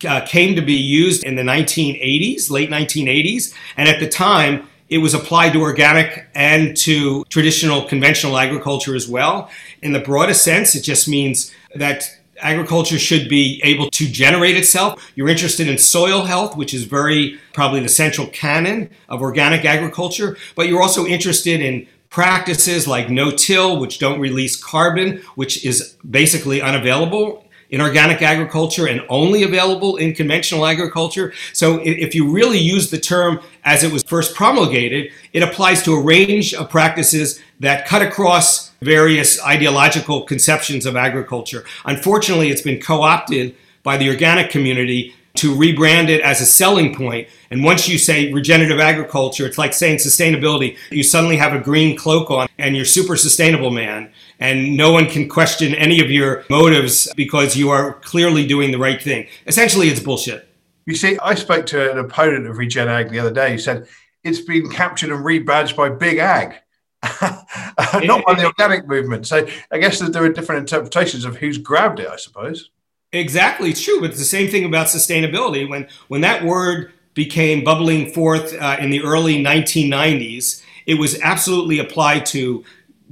uh, 0.07 0.25
came 0.25 0.55
to 0.55 0.61
be 0.61 0.73
used 0.73 1.23
in 1.23 1.35
the 1.35 1.41
1980s, 1.41 2.49
late 2.49 2.69
1980s, 2.69 3.53
and 3.77 3.87
at 3.87 3.99
the 3.99 4.09
time 4.09 4.67
it 4.89 4.99
was 4.99 5.13
applied 5.13 5.53
to 5.53 5.61
organic 5.61 6.27
and 6.35 6.77
to 6.77 7.23
traditional 7.25 7.83
conventional 7.83 8.37
agriculture 8.37 8.95
as 8.95 9.07
well. 9.07 9.49
In 9.81 9.93
the 9.93 9.99
broadest 9.99 10.43
sense, 10.43 10.75
it 10.75 10.81
just 10.81 11.07
means 11.07 11.51
that 11.73 12.09
agriculture 12.39 12.99
should 12.99 13.29
be 13.29 13.61
able 13.63 13.89
to 13.89 14.07
generate 14.07 14.57
itself. 14.57 15.11
You're 15.15 15.29
interested 15.29 15.67
in 15.67 15.77
soil 15.77 16.23
health, 16.23 16.55
which 16.55 16.73
is 16.73 16.83
very 16.83 17.39
probably 17.53 17.79
the 17.79 17.89
central 17.89 18.27
canon 18.27 18.89
of 19.09 19.21
organic 19.21 19.65
agriculture, 19.65 20.37
but 20.55 20.67
you're 20.67 20.81
also 20.81 21.05
interested 21.05 21.61
in 21.61 21.87
practices 22.09 22.87
like 22.87 23.09
no-till, 23.09 23.79
which 23.79 23.99
don't 23.99 24.19
release 24.19 24.61
carbon, 24.61 25.17
which 25.35 25.65
is 25.65 25.97
basically 26.09 26.61
unavailable 26.61 27.44
in 27.69 27.81
organic 27.81 28.21
agriculture 28.21 28.87
and 28.87 29.01
only 29.09 29.43
available 29.43 29.97
in 29.97 30.13
conventional 30.13 30.65
agriculture. 30.65 31.33
So 31.53 31.79
if 31.83 32.13
you 32.15 32.31
really 32.31 32.59
use 32.59 32.91
the 32.91 32.99
term 32.99 33.39
as 33.63 33.83
it 33.83 33.91
was 33.91 34.03
first 34.03 34.35
promulgated, 34.35 35.11
it 35.33 35.43
applies 35.43 35.83
to 35.83 35.93
a 35.93 36.01
range 36.01 36.53
of 36.53 36.69
practices 36.69 37.41
that 37.59 37.87
cut 37.87 38.01
across 38.01 38.71
various 38.81 39.43
ideological 39.43 40.23
conceptions 40.23 40.85
of 40.85 40.95
agriculture. 40.95 41.65
Unfortunately, 41.85 42.49
it's 42.49 42.61
been 42.61 42.81
co 42.81 43.01
opted 43.01 43.55
by 43.83 43.97
the 43.97 44.09
organic 44.09 44.49
community 44.49 45.15
to 45.35 45.53
rebrand 45.53 46.09
it 46.09 46.21
as 46.21 46.41
a 46.41 46.45
selling 46.45 46.95
point. 46.95 47.27
And 47.51 47.63
once 47.63 47.87
you 47.87 47.97
say 47.97 48.31
regenerative 48.31 48.79
agriculture, 48.79 49.45
it's 49.45 49.57
like 49.57 49.73
saying 49.73 49.97
sustainability. 49.97 50.77
You 50.91 51.03
suddenly 51.03 51.37
have 51.37 51.53
a 51.53 51.59
green 51.59 51.97
cloak 51.97 52.31
on 52.31 52.47
and 52.57 52.75
you're 52.75 52.85
super 52.85 53.15
sustainable 53.15 53.69
man. 53.69 54.11
And 54.39 54.75
no 54.75 54.91
one 54.91 55.07
can 55.07 55.29
question 55.29 55.73
any 55.75 56.01
of 56.01 56.11
your 56.11 56.43
motives 56.49 57.11
because 57.15 57.55
you 57.55 57.69
are 57.69 57.93
clearly 58.01 58.45
doing 58.45 58.71
the 58.71 58.77
right 58.77 59.01
thing. 59.01 59.27
Essentially, 59.47 59.87
it's 59.87 59.99
bullshit. 59.99 60.47
You 60.85 60.95
see, 60.95 61.17
I 61.19 61.35
spoke 61.35 61.65
to 61.67 61.91
an 61.91 61.97
opponent 61.97 62.45
of 62.47 62.57
Regen 62.57 62.87
Ag 62.87 63.09
the 63.09 63.19
other 63.19 63.33
day. 63.33 63.51
He 63.51 63.57
said 63.57 63.87
it's 64.23 64.41
been 64.41 64.69
captured 64.69 65.11
and 65.11 65.23
rebadged 65.25 65.75
by 65.75 65.89
Big 65.89 66.17
Ag. 66.17 66.55
not 67.21 68.25
by 68.25 68.33
the 68.33 68.45
organic 68.45 68.87
movement. 68.87 69.27
So 69.27 69.47
I 69.71 69.77
guess 69.77 69.99
that 69.99 70.11
there 70.11 70.23
are 70.23 70.29
different 70.29 70.61
interpretations 70.61 71.23
of 71.23 71.37
who's 71.37 71.57
grabbed 71.57 71.99
it, 71.99 72.07
I 72.07 72.15
suppose. 72.15 72.71
Exactly, 73.11 73.69
it's 73.69 73.81
true. 73.81 74.01
But 74.01 74.11
it's 74.11 74.19
the 74.19 74.25
same 74.25 74.49
thing 74.49 74.65
about 74.65 74.87
sustainability. 74.87 75.69
When 75.69 75.87
when 76.07 76.21
that 76.21 76.43
word 76.43 76.93
became 77.13 77.63
bubbling 77.63 78.11
forth 78.11 78.53
uh, 78.53 78.77
in 78.79 78.89
the 78.89 79.01
early 79.01 79.41
1990s, 79.41 80.63
it 80.85 80.95
was 80.95 81.19
absolutely 81.21 81.79
applied 81.79 82.25
to 82.27 82.63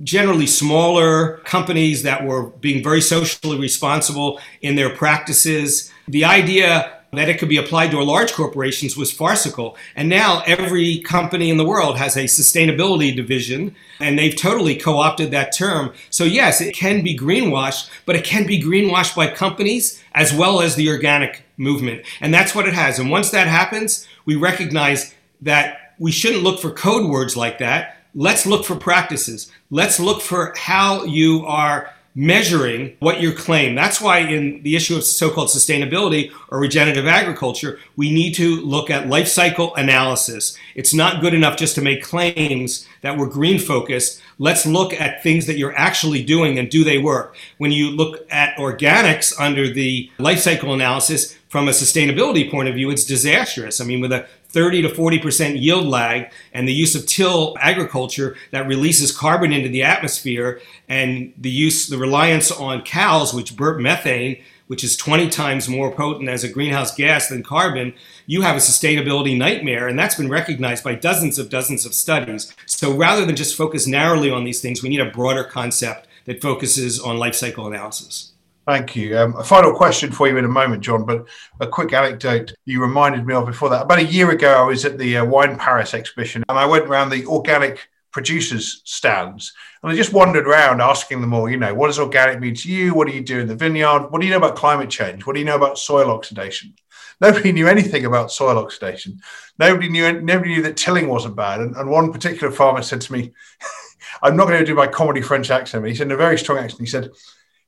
generally 0.03 0.47
smaller 0.47 1.37
companies 1.39 2.03
that 2.03 2.25
were 2.25 2.47
being 2.47 2.83
very 2.83 3.01
socially 3.01 3.59
responsible 3.59 4.39
in 4.61 4.75
their 4.75 4.89
practices. 4.89 5.91
The 6.07 6.25
idea 6.25 7.03
that 7.13 7.29
it 7.29 7.37
could 7.37 7.49
be 7.49 7.57
applied 7.57 7.91
to 7.91 8.03
large 8.03 8.33
corporations 8.33 8.97
was 8.97 9.11
farcical. 9.11 9.77
And 9.95 10.09
now 10.09 10.41
every 10.47 10.99
company 10.99 11.49
in 11.49 11.57
the 11.57 11.65
world 11.65 11.97
has 11.97 12.17
a 12.17 12.23
sustainability 12.23 13.15
division, 13.15 13.75
and 13.99 14.17
they've 14.17 14.35
totally 14.35 14.75
co 14.75 14.97
opted 14.97 15.31
that 15.31 15.55
term. 15.55 15.93
So, 16.09 16.23
yes, 16.23 16.59
it 16.59 16.75
can 16.75 17.03
be 17.03 17.17
greenwashed, 17.17 17.89
but 18.05 18.15
it 18.15 18.23
can 18.23 18.47
be 18.47 18.61
greenwashed 18.61 19.15
by 19.15 19.27
companies 19.27 20.01
as 20.15 20.33
well 20.33 20.61
as 20.61 20.75
the 20.75 20.89
organic 20.89 21.43
movement. 21.57 22.03
And 22.19 22.33
that's 22.33 22.55
what 22.55 22.67
it 22.67 22.73
has. 22.73 22.99
And 22.99 23.11
once 23.11 23.29
that 23.29 23.47
happens, 23.47 24.07
we 24.25 24.35
recognize 24.35 25.13
that 25.41 25.93
we 25.99 26.11
shouldn't 26.11 26.43
look 26.43 26.59
for 26.59 26.71
code 26.71 27.09
words 27.09 27.37
like 27.37 27.59
that. 27.59 27.97
Let's 28.15 28.45
look 28.45 28.65
for 28.65 28.75
practices. 28.75 29.51
Let's 29.71 29.99
look 29.99 30.21
for 30.21 30.53
how 30.55 31.03
you 31.05 31.45
are 31.45 31.93
measuring 32.15 32.95
what 32.99 33.21
your 33.21 33.33
claim. 33.33 33.73
That's 33.73 33.99
why 33.99 34.19
in 34.19 34.61
the 34.61 34.75
issue 34.75 34.95
of 34.95 35.03
so-called 35.03 35.47
sustainability 35.49 36.31
or 36.49 36.59
regenerative 36.59 37.07
agriculture, 37.07 37.79
we 37.95 38.13
need 38.13 38.33
to 38.35 38.61
look 38.61 38.91
at 38.91 39.09
life 39.09 39.27
cycle 39.27 39.73
analysis. 39.75 40.55
It's 40.75 40.93
not 40.93 41.21
good 41.21 41.33
enough 41.33 41.57
just 41.57 41.73
to 41.75 41.81
make 41.81 42.03
claims 42.03 42.87
that 43.01 43.17
we're 43.17 43.25
green 43.25 43.57
focused. 43.57 44.21
Let's 44.37 44.65
look 44.65 44.93
at 44.93 45.23
things 45.23 45.47
that 45.47 45.57
you're 45.57 45.75
actually 45.75 46.23
doing 46.23 46.59
and 46.59 46.69
do 46.69 46.83
they 46.83 46.99
work. 46.99 47.35
When 47.57 47.71
you 47.71 47.89
look 47.89 48.27
at 48.29 48.55
organics 48.57 49.33
under 49.39 49.73
the 49.73 50.11
life 50.19 50.39
cycle 50.39 50.73
analysis 50.73 51.35
from 51.49 51.67
a 51.67 51.71
sustainability 51.71 52.49
point 52.49 52.69
of 52.69 52.75
view, 52.75 52.91
it's 52.91 53.05
disastrous. 53.05 53.81
I 53.81 53.85
mean, 53.85 54.01
with 54.01 54.11
a 54.11 54.27
30 54.53 54.83
to 54.83 54.89
40% 54.89 55.59
yield 55.59 55.87
lag 55.87 56.31
and 56.53 56.67
the 56.67 56.73
use 56.73 56.95
of 56.95 57.05
till 57.05 57.55
agriculture 57.59 58.37
that 58.51 58.67
releases 58.67 59.15
carbon 59.15 59.51
into 59.51 59.67
the 59.67 59.83
atmosphere 59.83 60.61
and 60.87 61.33
the 61.37 61.49
use, 61.49 61.87
the 61.87 61.97
reliance 61.97 62.51
on 62.51 62.83
cows, 62.83 63.33
which 63.33 63.57
burp 63.57 63.79
methane, 63.79 64.41
which 64.67 64.83
is 64.83 64.95
20 64.95 65.29
times 65.29 65.67
more 65.67 65.91
potent 65.91 66.29
as 66.29 66.43
a 66.43 66.49
greenhouse 66.49 66.93
gas 66.95 67.27
than 67.27 67.43
carbon, 67.43 67.93
you 68.27 68.41
have 68.41 68.55
a 68.55 68.59
sustainability 68.59 69.37
nightmare. 69.37 69.87
And 69.87 69.97
that's 69.97 70.15
been 70.15 70.29
recognized 70.29 70.83
by 70.83 70.95
dozens 70.95 71.37
of 71.37 71.49
dozens 71.49 71.85
of 71.85 71.93
studies. 71.93 72.53
So 72.65 72.95
rather 72.95 73.25
than 73.25 73.35
just 73.35 73.57
focus 73.57 73.87
narrowly 73.87 74.31
on 74.31 74.45
these 74.45 74.61
things, 74.61 74.81
we 74.81 74.89
need 74.89 75.01
a 75.01 75.11
broader 75.11 75.43
concept 75.43 76.07
that 76.25 76.41
focuses 76.41 76.99
on 76.99 77.17
life 77.17 77.35
cycle 77.35 77.67
analysis. 77.67 78.32
Thank 78.65 78.95
you. 78.95 79.17
Um, 79.17 79.35
a 79.35 79.43
final 79.43 79.73
question 79.73 80.11
for 80.11 80.27
you 80.27 80.37
in 80.37 80.45
a 80.45 80.49
moment, 80.49 80.83
John, 80.83 81.05
but 81.05 81.25
a 81.59 81.67
quick 81.67 81.91
anecdote 81.91 82.53
you 82.63 82.81
reminded 82.81 83.25
me 83.25 83.33
of 83.33 83.45
before 83.45 83.69
that. 83.69 83.83
About 83.83 83.99
a 83.99 84.05
year 84.05 84.31
ago, 84.31 84.53
I 84.53 84.63
was 84.63 84.85
at 84.85 84.97
the 84.97 85.17
uh, 85.17 85.25
Wine 85.25 85.57
Paris 85.57 85.93
exhibition 85.93 86.45
and 86.47 86.57
I 86.57 86.65
went 86.65 86.85
around 86.85 87.09
the 87.09 87.25
organic 87.25 87.89
producers' 88.11 88.81
stands 88.85 89.53
and 89.81 89.91
I 89.91 89.95
just 89.95 90.13
wandered 90.13 90.47
around 90.47 90.81
asking 90.81 91.19
them 91.19 91.33
all, 91.33 91.49
you 91.49 91.57
know, 91.57 91.73
what 91.73 91.87
does 91.87 91.99
organic 91.99 92.39
mean 92.39 92.55
to 92.55 92.71
you? 92.71 92.93
What 92.93 93.07
do 93.07 93.13
you 93.13 93.21
do 93.21 93.41
in 93.41 93.47
the 93.47 93.55
vineyard? 93.55 94.07
What 94.09 94.21
do 94.21 94.27
you 94.27 94.31
know 94.31 94.37
about 94.37 94.55
climate 94.55 94.89
change? 94.89 95.25
What 95.25 95.33
do 95.33 95.39
you 95.39 95.45
know 95.45 95.57
about 95.57 95.77
soil 95.77 96.09
oxidation? 96.09 96.73
Nobody 97.21 97.51
knew 97.51 97.67
anything 97.67 98.05
about 98.05 98.31
soil 98.31 98.57
oxidation. 98.57 99.19
Nobody 99.59 99.89
knew 99.89 100.21
nobody 100.21 100.55
knew 100.55 100.61
that 100.63 100.77
tilling 100.77 101.07
wasn't 101.07 101.35
bad. 101.35 101.59
And, 101.59 101.75
and 101.75 101.89
one 101.89 102.11
particular 102.11 102.51
farmer 102.51 102.81
said 102.81 103.01
to 103.01 103.13
me, 103.13 103.33
I'm 104.21 104.35
not 104.37 104.47
going 104.47 104.59
to 104.59 104.65
do 104.65 104.75
my 104.75 104.87
comedy 104.87 105.21
French 105.21 105.51
accent, 105.51 105.83
but 105.83 105.89
he 105.89 105.95
said 105.95 106.07
in 106.07 106.11
a 106.11 106.17
very 106.17 106.37
strong 106.37 106.57
accent, 106.59 106.81
he 106.81 106.87
said, 106.87 107.11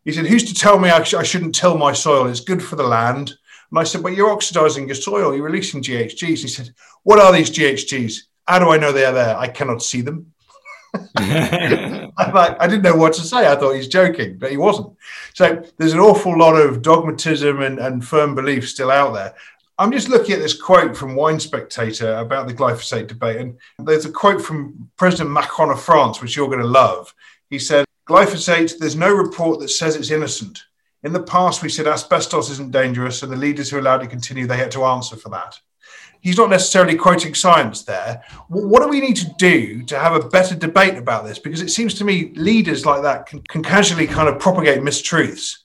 he 0.06 0.12
said, 0.12 0.28
Who's 0.28 0.44
to 0.46 0.54
tell 0.54 0.80
me 0.80 0.90
I, 0.90 1.04
sh- 1.04 1.16
I 1.16 1.24
shouldn't 1.24 1.56
till 1.56 1.78
my 1.78 1.92
soil? 1.92 2.28
It's 2.28 2.40
good 2.40 2.64
for 2.64 2.76
the 2.76 2.84
land. 2.84 3.34
And 3.72 3.80
I 3.80 3.84
said, 3.84 4.04
But 4.04 4.16
you're 4.16 4.32
oxidizing 4.32 4.88
your 4.88 4.96
soil, 4.96 5.36
you're 5.36 5.44
releasing 5.44 5.82
GHGs. 5.82 6.20
He 6.22 6.48
said, 6.48 6.74
What 7.04 7.20
are 7.20 7.34
these 7.34 7.50
GHGs? 7.50 8.22
How 8.48 8.60
do 8.60 8.70
I 8.70 8.78
know 8.78 8.92
they 8.92 9.06
are 9.06 9.14
there? 9.14 9.36
I 9.36 9.48
cannot 9.48 9.82
see 9.82 10.02
them. 10.02 10.32
like, 11.20 12.62
I 12.62 12.68
didn't 12.68 12.84
know 12.84 12.96
what 12.96 13.14
to 13.14 13.22
say. 13.22 13.52
I 13.52 13.56
thought 13.56 13.76
he's 13.76 13.88
joking, 13.88 14.38
but 14.38 14.52
he 14.52 14.58
wasn't. 14.58 14.96
So 15.34 15.64
there's 15.78 15.94
an 15.94 16.00
awful 16.00 16.38
lot 16.38 16.54
of 16.54 16.82
dogmatism 16.82 17.62
and, 17.62 17.80
and 17.80 18.06
firm 18.06 18.36
belief 18.36 18.70
still 18.70 18.92
out 18.92 19.14
there. 19.14 19.34
I'm 19.78 19.92
just 19.92 20.08
looking 20.08 20.36
at 20.36 20.40
this 20.40 20.60
quote 20.60 20.96
from 20.96 21.16
Wine 21.16 21.40
Spectator 21.40 22.16
about 22.16 22.48
the 22.48 22.54
glyphosate 22.54 23.08
debate. 23.08 23.42
And 23.42 23.58
there's 23.80 24.06
a 24.06 24.12
quote 24.12 24.42
from 24.42 24.90
President 24.96 25.32
Macron 25.32 25.70
of 25.70 25.82
France, 25.82 26.22
which 26.22 26.36
you're 26.36 26.48
going 26.48 26.60
to 26.60 26.68
love. 26.68 27.14
He 27.50 27.60
said, 27.60 27.85
Glyphosate, 28.08 28.78
there's 28.78 28.96
no 28.96 29.14
report 29.14 29.60
that 29.60 29.70
says 29.70 29.96
it's 29.96 30.12
innocent. 30.12 30.64
In 31.04 31.14
the 31.14 31.24
past, 31.24 31.62
we 31.62 31.70
said 31.70 31.88
asbestos 31.88 32.50
isn't 32.52 32.72
dangerous, 32.72 33.24
and 33.24 33.32
the 33.32 33.38
leaders 33.38 33.70
who 33.70 33.80
allowed 33.80 34.02
it 34.02 34.06
to 34.06 34.10
continue, 34.10 34.46
they 34.46 34.58
had 34.58 34.72
to 34.72 34.86
answer 34.86 35.16
for 35.16 35.30
that. 35.30 35.60
He's 36.22 36.38
not 36.38 36.50
necessarily 36.50 36.96
quoting 36.96 37.36
science 37.36 37.84
there. 37.84 38.24
What 38.48 38.82
do 38.82 38.90
we 38.90 39.02
need 39.02 39.16
to 39.18 39.32
do 39.38 39.84
to 39.84 40.00
have 40.00 40.14
a 40.14 40.28
better 40.28 40.56
debate 40.56 40.98
about 40.98 41.26
this? 41.26 41.38
Because 41.38 41.62
it 41.62 41.70
seems 41.70 41.94
to 41.96 42.04
me 42.04 42.32
leaders 42.36 42.86
like 42.86 43.04
that 43.04 43.28
can, 43.28 43.42
can 43.44 43.62
casually 43.62 44.08
kind 44.08 44.28
of 44.28 44.40
propagate 44.40 44.82
mistruths 44.82 45.58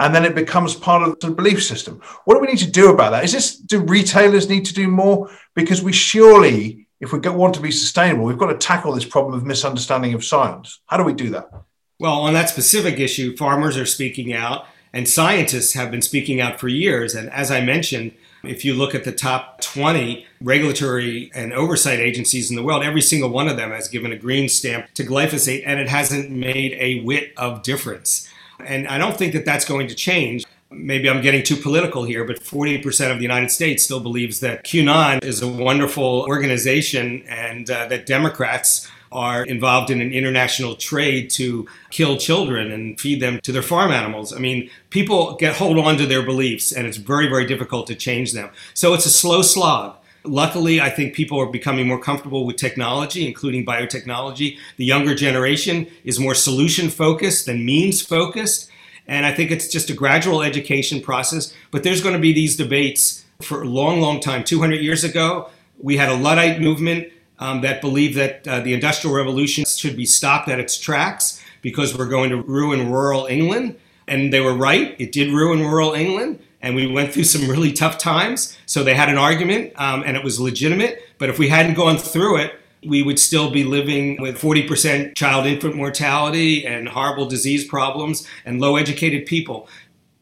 and 0.00 0.14
then 0.14 0.24
it 0.24 0.34
becomes 0.34 0.74
part 0.74 1.02
of 1.02 1.18
the 1.20 1.30
belief 1.30 1.62
system. 1.62 2.00
What 2.24 2.34
do 2.34 2.40
we 2.40 2.46
need 2.46 2.58
to 2.58 2.70
do 2.70 2.90
about 2.90 3.10
that? 3.10 3.24
Is 3.24 3.32
this 3.32 3.56
do 3.56 3.80
retailers 3.80 4.48
need 4.48 4.64
to 4.66 4.74
do 4.74 4.88
more? 4.88 5.30
Because 5.54 5.82
we 5.82 5.92
surely, 5.92 6.86
if 7.00 7.12
we 7.12 7.18
want 7.18 7.54
to 7.54 7.60
be 7.60 7.70
sustainable, 7.70 8.24
we've 8.24 8.38
got 8.38 8.52
to 8.52 8.58
tackle 8.58 8.92
this 8.92 9.04
problem 9.04 9.34
of 9.34 9.44
misunderstanding 9.44 10.14
of 10.14 10.24
science. 10.24 10.80
How 10.86 10.96
do 10.96 11.04
we 11.04 11.12
do 11.12 11.30
that? 11.30 11.50
Well, 12.00 12.20
on 12.20 12.32
that 12.34 12.48
specific 12.48 13.00
issue, 13.00 13.36
farmers 13.36 13.76
are 13.76 13.84
speaking 13.84 14.32
out 14.32 14.66
and 14.92 15.08
scientists 15.08 15.72
have 15.72 15.90
been 15.90 16.00
speaking 16.00 16.40
out 16.40 16.60
for 16.60 16.68
years. 16.68 17.12
And 17.12 17.28
as 17.30 17.50
I 17.50 17.60
mentioned, 17.60 18.12
if 18.44 18.64
you 18.64 18.72
look 18.72 18.94
at 18.94 19.02
the 19.02 19.10
top 19.10 19.60
20 19.62 20.24
regulatory 20.40 21.28
and 21.34 21.52
oversight 21.52 21.98
agencies 21.98 22.50
in 22.50 22.56
the 22.56 22.62
world, 22.62 22.84
every 22.84 23.00
single 23.00 23.30
one 23.30 23.48
of 23.48 23.56
them 23.56 23.72
has 23.72 23.88
given 23.88 24.12
a 24.12 24.16
green 24.16 24.48
stamp 24.48 24.94
to 24.94 25.02
glyphosate, 25.02 25.64
and 25.66 25.80
it 25.80 25.88
hasn't 25.88 26.30
made 26.30 26.74
a 26.74 27.00
whit 27.00 27.32
of 27.36 27.64
difference. 27.64 28.28
And 28.64 28.86
I 28.86 28.96
don't 28.96 29.16
think 29.16 29.32
that 29.32 29.44
that's 29.44 29.64
going 29.64 29.88
to 29.88 29.94
change. 29.96 30.44
Maybe 30.70 31.10
I'm 31.10 31.20
getting 31.20 31.42
too 31.42 31.56
political 31.56 32.04
here, 32.04 32.24
but 32.24 32.40
40% 32.40 33.10
of 33.10 33.16
the 33.16 33.22
United 33.22 33.50
States 33.50 33.82
still 33.82 34.00
believes 34.00 34.38
that 34.38 34.64
QAnon 34.64 35.24
is 35.24 35.42
a 35.42 35.48
wonderful 35.48 36.24
organization 36.28 37.24
and 37.28 37.68
uh, 37.68 37.86
that 37.86 38.06
Democrats 38.06 38.88
are 39.10 39.44
involved 39.44 39.90
in 39.90 40.00
an 40.00 40.12
international 40.12 40.74
trade 40.74 41.30
to 41.30 41.66
kill 41.90 42.16
children 42.16 42.70
and 42.70 43.00
feed 43.00 43.20
them 43.20 43.40
to 43.42 43.52
their 43.52 43.62
farm 43.62 43.90
animals. 43.90 44.32
I 44.32 44.38
mean, 44.38 44.70
people 44.90 45.36
get 45.36 45.56
hold 45.56 45.78
on 45.78 45.96
to 45.96 46.06
their 46.06 46.22
beliefs 46.22 46.72
and 46.72 46.86
it's 46.86 46.96
very, 46.96 47.28
very 47.28 47.46
difficult 47.46 47.86
to 47.88 47.94
change 47.94 48.32
them. 48.32 48.50
So 48.74 48.94
it's 48.94 49.06
a 49.06 49.10
slow 49.10 49.42
slog. 49.42 49.96
Luckily, 50.24 50.80
I 50.80 50.90
think 50.90 51.14
people 51.14 51.40
are 51.40 51.46
becoming 51.46 51.86
more 51.86 52.00
comfortable 52.00 52.44
with 52.44 52.56
technology, 52.56 53.26
including 53.26 53.64
biotechnology. 53.64 54.58
The 54.76 54.84
younger 54.84 55.14
generation 55.14 55.86
is 56.04 56.18
more 56.18 56.34
solution 56.34 56.90
focused 56.90 57.46
than 57.46 57.64
means 57.64 58.02
focused. 58.02 58.70
And 59.06 59.24
I 59.24 59.32
think 59.32 59.50
it's 59.50 59.68
just 59.68 59.88
a 59.88 59.94
gradual 59.94 60.42
education 60.42 61.00
process. 61.00 61.54
But 61.70 61.82
there's 61.82 62.02
going 62.02 62.14
to 62.14 62.20
be 62.20 62.32
these 62.32 62.56
debates 62.56 63.24
for 63.40 63.62
a 63.62 63.66
long, 63.66 64.00
long 64.00 64.20
time. 64.20 64.44
200 64.44 64.82
years 64.82 65.02
ago, 65.04 65.48
we 65.80 65.96
had 65.96 66.08
a 66.08 66.14
Luddite 66.14 66.60
movement 66.60 67.10
um, 67.38 67.60
that 67.60 67.80
believed 67.80 68.16
that 68.16 68.46
uh, 68.46 68.60
the 68.60 68.74
Industrial 68.74 69.14
Revolution 69.14 69.64
should 69.64 69.96
be 69.96 70.06
stopped 70.06 70.48
at 70.48 70.58
its 70.58 70.78
tracks 70.78 71.42
because 71.62 71.96
we're 71.96 72.08
going 72.08 72.30
to 72.30 72.42
ruin 72.42 72.90
rural 72.90 73.26
England. 73.26 73.78
And 74.06 74.32
they 74.32 74.40
were 74.40 74.54
right, 74.54 74.96
it 74.98 75.12
did 75.12 75.32
ruin 75.32 75.60
rural 75.60 75.92
England. 75.92 76.40
And 76.60 76.74
we 76.74 76.86
went 76.86 77.12
through 77.12 77.24
some 77.34 77.48
really 77.48 77.72
tough 77.72 77.98
times. 77.98 78.56
So 78.66 78.82
they 78.82 78.94
had 78.94 79.08
an 79.08 79.18
argument 79.18 79.72
um, 79.76 80.02
and 80.04 80.16
it 80.16 80.24
was 80.24 80.40
legitimate. 80.40 81.00
But 81.18 81.30
if 81.30 81.38
we 81.38 81.48
hadn't 81.48 81.74
gone 81.74 81.98
through 81.98 82.38
it, 82.38 82.54
we 82.86 83.02
would 83.02 83.18
still 83.18 83.50
be 83.50 83.64
living 83.64 84.20
with 84.20 84.40
40% 84.40 85.16
child 85.16 85.46
infant 85.46 85.74
mortality 85.74 86.64
and 86.64 86.88
horrible 86.88 87.26
disease 87.26 87.66
problems 87.66 88.26
and 88.44 88.60
low 88.60 88.76
educated 88.76 89.26
people. 89.26 89.68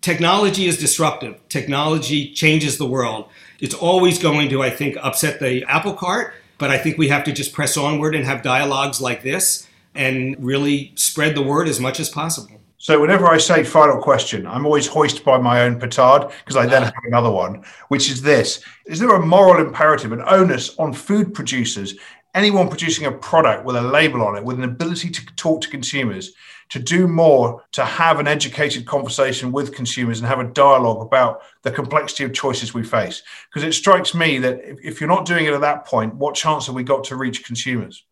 Technology 0.01 0.67
is 0.67 0.79
disruptive. 0.79 1.37
Technology 1.49 2.33
changes 2.33 2.79
the 2.79 2.87
world. 2.87 3.29
It's 3.61 3.75
always 3.75 4.19
going 4.19 4.49
to, 4.51 4.63
I 4.63 4.71
think, 4.71 4.97
upset 5.03 5.41
the 5.41 5.65
apple 5.65 5.95
cart 5.95 6.35
but 6.59 6.71
I 6.71 6.79
think 6.79 6.99
we 6.99 7.09
have 7.09 7.25
to 7.25 7.33
just 7.33 7.53
press 7.53 7.77
onward 7.77 8.15
and 8.15 8.25
have 8.25 8.43
dialogues 8.43 9.01
like 9.01 9.23
this 9.23 9.67
and 9.95 10.37
really 10.39 10.93
spread 10.95 11.35
the 11.35 11.43
word 11.43 11.69
as 11.69 11.81
much 11.81 12.01
as 12.01 12.09
possible. 12.09 12.61
So 12.79 13.01
whenever 13.01 13.27
I 13.27 13.39
say 13.39 13.65
final 13.65 14.01
question, 14.01 14.47
I'm 14.47 14.67
always 14.67 14.87
hoisted 14.87 15.25
by 15.25 15.39
my 15.39 15.63
own 15.63 15.81
petard 15.81 16.31
because 16.45 16.57
I 16.57 16.67
then 16.67 16.83
have 16.83 16.93
another 17.07 17.31
one, 17.31 17.65
which 17.89 18.11
is 18.11 18.23
this: 18.23 18.63
Is 18.85 18.99
there 18.99 19.15
a 19.15 19.25
moral 19.25 19.67
imperative, 19.67 20.13
an 20.13 20.23
onus 20.27 20.79
on 20.79 20.93
food 20.93 21.35
producers, 21.35 21.97
anyone 22.35 22.69
producing 22.69 23.07
a 23.07 23.13
product 23.13 23.65
with 23.65 23.77
a 23.77 23.83
label 23.83 24.23
on 24.23 24.37
it, 24.37 24.45
with 24.45 24.59
an 24.59 24.65
ability 24.65 25.09
to 25.11 25.27
talk 25.37 25.63
to 25.63 25.71
consumers, 25.71 26.33
to 26.71 26.79
do 26.79 27.07
more, 27.07 27.63
to 27.73 27.85
have 27.85 28.19
an 28.19 28.27
educated 28.27 28.87
conversation 28.87 29.53
with 29.53 29.75
consumers 29.75 30.19
and 30.19 30.29
have 30.29 30.41
a 30.41 30.45
dialogue 30.45 31.01
about 31.01 31.43
the 31.63 31.71
complexity 31.71 32.25
of 32.25 32.33
choices 32.33 32.75
we 32.75 32.83
face? 32.83 33.23
Because 33.49 33.67
it 33.67 33.73
strikes 33.73 34.15
me 34.15 34.39
that 34.39 34.61
if 34.83 35.01
you're 35.01 35.09
not 35.09 35.27
doing 35.27 35.47
it 35.47 35.55
at 35.55 35.61
that 35.61 35.87
point, 35.87 36.15
what 36.15 36.35
chance 36.35 36.67
have 36.67 36.75
we 36.75 36.83
got 36.83 37.05
to 37.05 37.17
reach 37.17 37.45
consumers? 37.45 38.05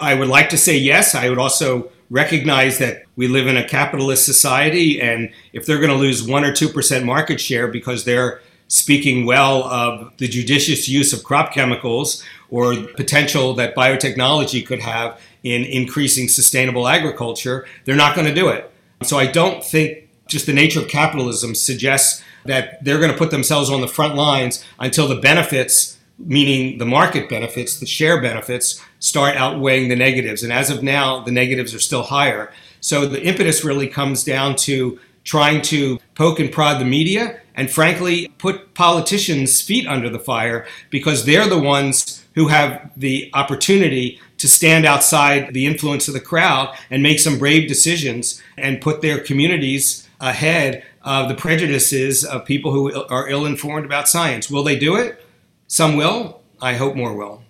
I 0.00 0.14
would 0.14 0.28
like 0.28 0.50
to 0.50 0.58
say 0.58 0.76
yes. 0.76 1.14
I 1.14 1.28
would 1.28 1.38
also 1.38 1.90
recognize 2.10 2.78
that 2.78 3.04
we 3.16 3.26
live 3.26 3.46
in 3.46 3.56
a 3.56 3.66
capitalist 3.66 4.26
society, 4.26 5.00
and 5.00 5.30
if 5.52 5.64
they're 5.64 5.78
going 5.78 5.90
to 5.90 5.96
lose 5.96 6.22
one 6.22 6.44
or 6.44 6.52
two 6.52 6.68
percent 6.68 7.06
market 7.06 7.40
share 7.40 7.68
because 7.68 8.04
they're 8.04 8.40
speaking 8.68 9.26
well 9.26 9.64
of 9.64 10.16
the 10.16 10.26
judicious 10.26 10.88
use 10.88 11.12
of 11.12 11.22
crop 11.24 11.52
chemicals 11.52 12.24
or 12.50 12.74
potential 12.96 13.54
that 13.54 13.74
biotechnology 13.74 14.66
could 14.66 14.80
have 14.80 15.20
in 15.42 15.64
increasing 15.64 16.28
sustainable 16.28 16.86
agriculture, 16.88 17.66
they're 17.84 17.96
not 17.96 18.14
going 18.14 18.26
to 18.26 18.34
do 18.34 18.48
it. 18.48 18.70
So 19.02 19.18
I 19.18 19.26
don't 19.26 19.64
think 19.64 20.08
just 20.26 20.46
the 20.46 20.52
nature 20.52 20.80
of 20.80 20.88
capitalism 20.88 21.54
suggests 21.54 22.22
that 22.44 22.84
they're 22.84 22.98
going 22.98 23.12
to 23.12 23.18
put 23.18 23.30
themselves 23.30 23.70
on 23.70 23.80
the 23.80 23.88
front 23.88 24.14
lines 24.14 24.64
until 24.78 25.08
the 25.08 25.16
benefits 25.16 25.98
meaning 26.18 26.78
the 26.78 26.86
market 26.86 27.28
benefits, 27.28 27.78
the 27.78 27.86
share 27.86 28.20
benefits, 28.20 28.80
start 28.98 29.36
outweighing 29.36 29.88
the 29.88 29.96
negatives. 29.96 30.42
And 30.42 30.52
as 30.52 30.70
of 30.70 30.82
now, 30.82 31.20
the 31.20 31.32
negatives 31.32 31.74
are 31.74 31.80
still 31.80 32.02
higher. 32.02 32.52
So 32.80 33.06
the 33.06 33.22
impetus 33.22 33.64
really 33.64 33.88
comes 33.88 34.24
down 34.24 34.56
to 34.56 34.98
trying 35.24 35.62
to 35.62 35.98
poke 36.14 36.40
and 36.40 36.50
prod 36.50 36.80
the 36.80 36.84
media 36.84 37.40
and, 37.54 37.70
frankly, 37.70 38.28
put 38.38 38.74
politicians' 38.74 39.60
feet 39.60 39.86
under 39.86 40.08
the 40.08 40.18
fire 40.18 40.66
because 40.90 41.24
they're 41.24 41.48
the 41.48 41.58
ones 41.58 42.24
who 42.34 42.48
have 42.48 42.90
the 42.96 43.30
opportunity 43.34 44.20
to 44.42 44.48
stand 44.48 44.84
outside 44.84 45.54
the 45.54 45.66
influence 45.66 46.08
of 46.08 46.14
the 46.14 46.20
crowd 46.20 46.76
and 46.90 47.00
make 47.00 47.20
some 47.20 47.38
brave 47.38 47.68
decisions 47.68 48.42
and 48.58 48.80
put 48.80 49.00
their 49.00 49.20
communities 49.20 50.08
ahead 50.20 50.84
of 51.02 51.28
the 51.28 51.34
prejudices 51.36 52.24
of 52.24 52.44
people 52.44 52.72
who 52.72 52.92
are 53.04 53.28
ill 53.28 53.46
informed 53.46 53.86
about 53.86 54.08
science. 54.08 54.50
Will 54.50 54.64
they 54.64 54.76
do 54.76 54.96
it? 54.96 55.24
Some 55.68 55.94
will. 55.94 56.42
I 56.60 56.74
hope 56.74 56.96
more 56.96 57.14
will. 57.14 57.44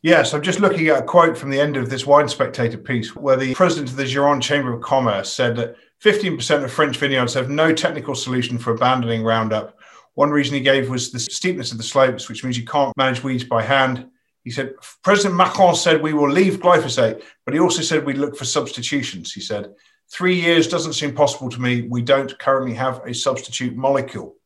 Yes, 0.00 0.32
I'm 0.32 0.40
just 0.40 0.58
looking 0.58 0.88
at 0.88 1.00
a 1.00 1.02
quote 1.02 1.36
from 1.36 1.50
the 1.50 1.60
end 1.60 1.76
of 1.76 1.90
this 1.90 2.06
Wine 2.06 2.28
Spectator 2.28 2.78
piece 2.78 3.14
where 3.14 3.36
the 3.36 3.54
president 3.54 3.90
of 3.90 3.96
the 3.96 4.04
Gironde 4.04 4.40
Chamber 4.40 4.72
of 4.72 4.80
Commerce 4.80 5.30
said 5.30 5.54
that 5.56 5.76
15% 6.02 6.64
of 6.64 6.72
French 6.72 6.96
vineyards 6.96 7.34
have 7.34 7.50
no 7.50 7.74
technical 7.74 8.14
solution 8.14 8.56
for 8.56 8.72
abandoning 8.72 9.22
Roundup. 9.22 9.78
One 10.14 10.30
reason 10.30 10.54
he 10.54 10.62
gave 10.62 10.88
was 10.88 11.12
the 11.12 11.18
steepness 11.18 11.72
of 11.72 11.78
the 11.78 11.84
slopes, 11.84 12.30
which 12.30 12.42
means 12.42 12.56
you 12.56 12.64
can't 12.64 12.96
manage 12.96 13.22
weeds 13.22 13.44
by 13.44 13.62
hand. 13.62 14.08
He 14.44 14.50
said, 14.50 14.74
President 15.02 15.36
Macron 15.36 15.74
said 15.74 16.02
we 16.02 16.14
will 16.14 16.30
leave 16.30 16.60
glyphosate, 16.60 17.22
but 17.44 17.54
he 17.54 17.60
also 17.60 17.82
said 17.82 18.04
we'd 18.04 18.18
look 18.18 18.36
for 18.36 18.44
substitutions. 18.44 19.32
He 19.32 19.40
said, 19.40 19.72
three 20.10 20.38
years 20.38 20.68
doesn't 20.68 20.94
seem 20.94 21.14
possible 21.14 21.48
to 21.48 21.60
me. 21.60 21.82
We 21.82 22.02
don't 22.02 22.38
currently 22.38 22.74
have 22.74 23.00
a 23.06 23.14
substitute 23.14 23.76
molecule. 23.76 24.36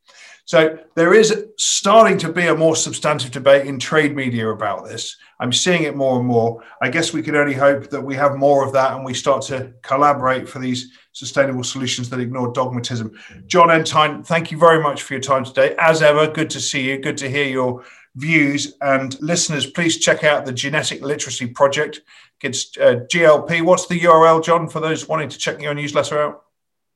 So 0.46 0.78
there 0.94 1.12
is 1.12 1.46
starting 1.58 2.18
to 2.18 2.32
be 2.32 2.46
a 2.46 2.54
more 2.54 2.76
substantive 2.76 3.32
debate 3.32 3.66
in 3.66 3.80
trade 3.80 4.14
media 4.14 4.48
about 4.48 4.84
this. 4.84 5.16
I'm 5.40 5.52
seeing 5.52 5.82
it 5.82 5.96
more 5.96 6.20
and 6.20 6.26
more. 6.26 6.62
I 6.80 6.88
guess 6.88 7.12
we 7.12 7.20
can 7.20 7.34
only 7.34 7.52
hope 7.52 7.90
that 7.90 8.00
we 8.00 8.14
have 8.14 8.36
more 8.36 8.64
of 8.64 8.72
that 8.74 8.92
and 8.92 9.04
we 9.04 9.12
start 9.12 9.42
to 9.46 9.72
collaborate 9.82 10.48
for 10.48 10.60
these 10.60 10.92
sustainable 11.10 11.64
solutions 11.64 12.08
that 12.10 12.20
ignore 12.20 12.52
dogmatism. 12.52 13.10
Jon 13.46 13.70
Entine, 13.70 14.24
thank 14.24 14.52
you 14.52 14.58
very 14.58 14.80
much 14.80 15.02
for 15.02 15.14
your 15.14 15.20
time 15.20 15.44
today. 15.44 15.74
As 15.80 16.00
ever, 16.00 16.28
good 16.28 16.50
to 16.50 16.60
see 16.60 16.88
you. 16.88 16.98
Good 16.98 17.16
to 17.18 17.28
hear 17.28 17.46
your 17.46 17.84
views. 18.16 18.74
And 18.80 19.16
listeners, 19.20 19.66
please 19.66 19.98
check 19.98 20.24
out 20.24 20.44
the 20.44 20.50
Genetic 20.52 21.02
Literacy 21.02 21.46
Project. 21.46 22.00
It's 22.42 22.76
uh, 22.78 23.04
GLP. 23.12 23.62
What's 23.62 23.86
the 23.86 24.00
URL, 24.00 24.44
Jon, 24.44 24.68
for 24.68 24.80
those 24.80 25.08
wanting 25.08 25.28
to 25.28 25.38
check 25.38 25.62
your 25.62 25.74
newsletter 25.74 26.20
out? 26.20 26.42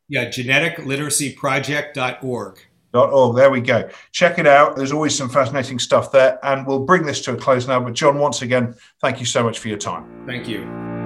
Yeah, 0.09 0.25
geneticliteracyproject.org. 0.27 2.59
org. 2.95 3.37
There 3.37 3.51
we 3.51 3.61
go. 3.61 3.89
Check 4.13 4.39
it 4.39 4.47
out. 4.47 4.77
There's 4.77 4.93
always 4.93 5.15
some 5.17 5.29
fascinating 5.29 5.79
stuff 5.79 6.11
there. 6.13 6.39
And 6.45 6.67
we'll 6.67 6.85
bring 6.85 7.05
this 7.05 7.21
to 7.23 7.33
a 7.33 7.37
close 7.37 7.69
now. 7.69 7.81
But, 7.81 7.95
Jon, 7.95 8.19
once 8.19 8.43
again, 8.43 8.75
thank 9.01 9.21
you 9.21 9.27
so 9.27 9.43
much 9.43 9.61
for 9.61 9.69
your 9.69 9.79
time. 9.79 10.27
Thank 10.27 10.47
you. 10.49 11.00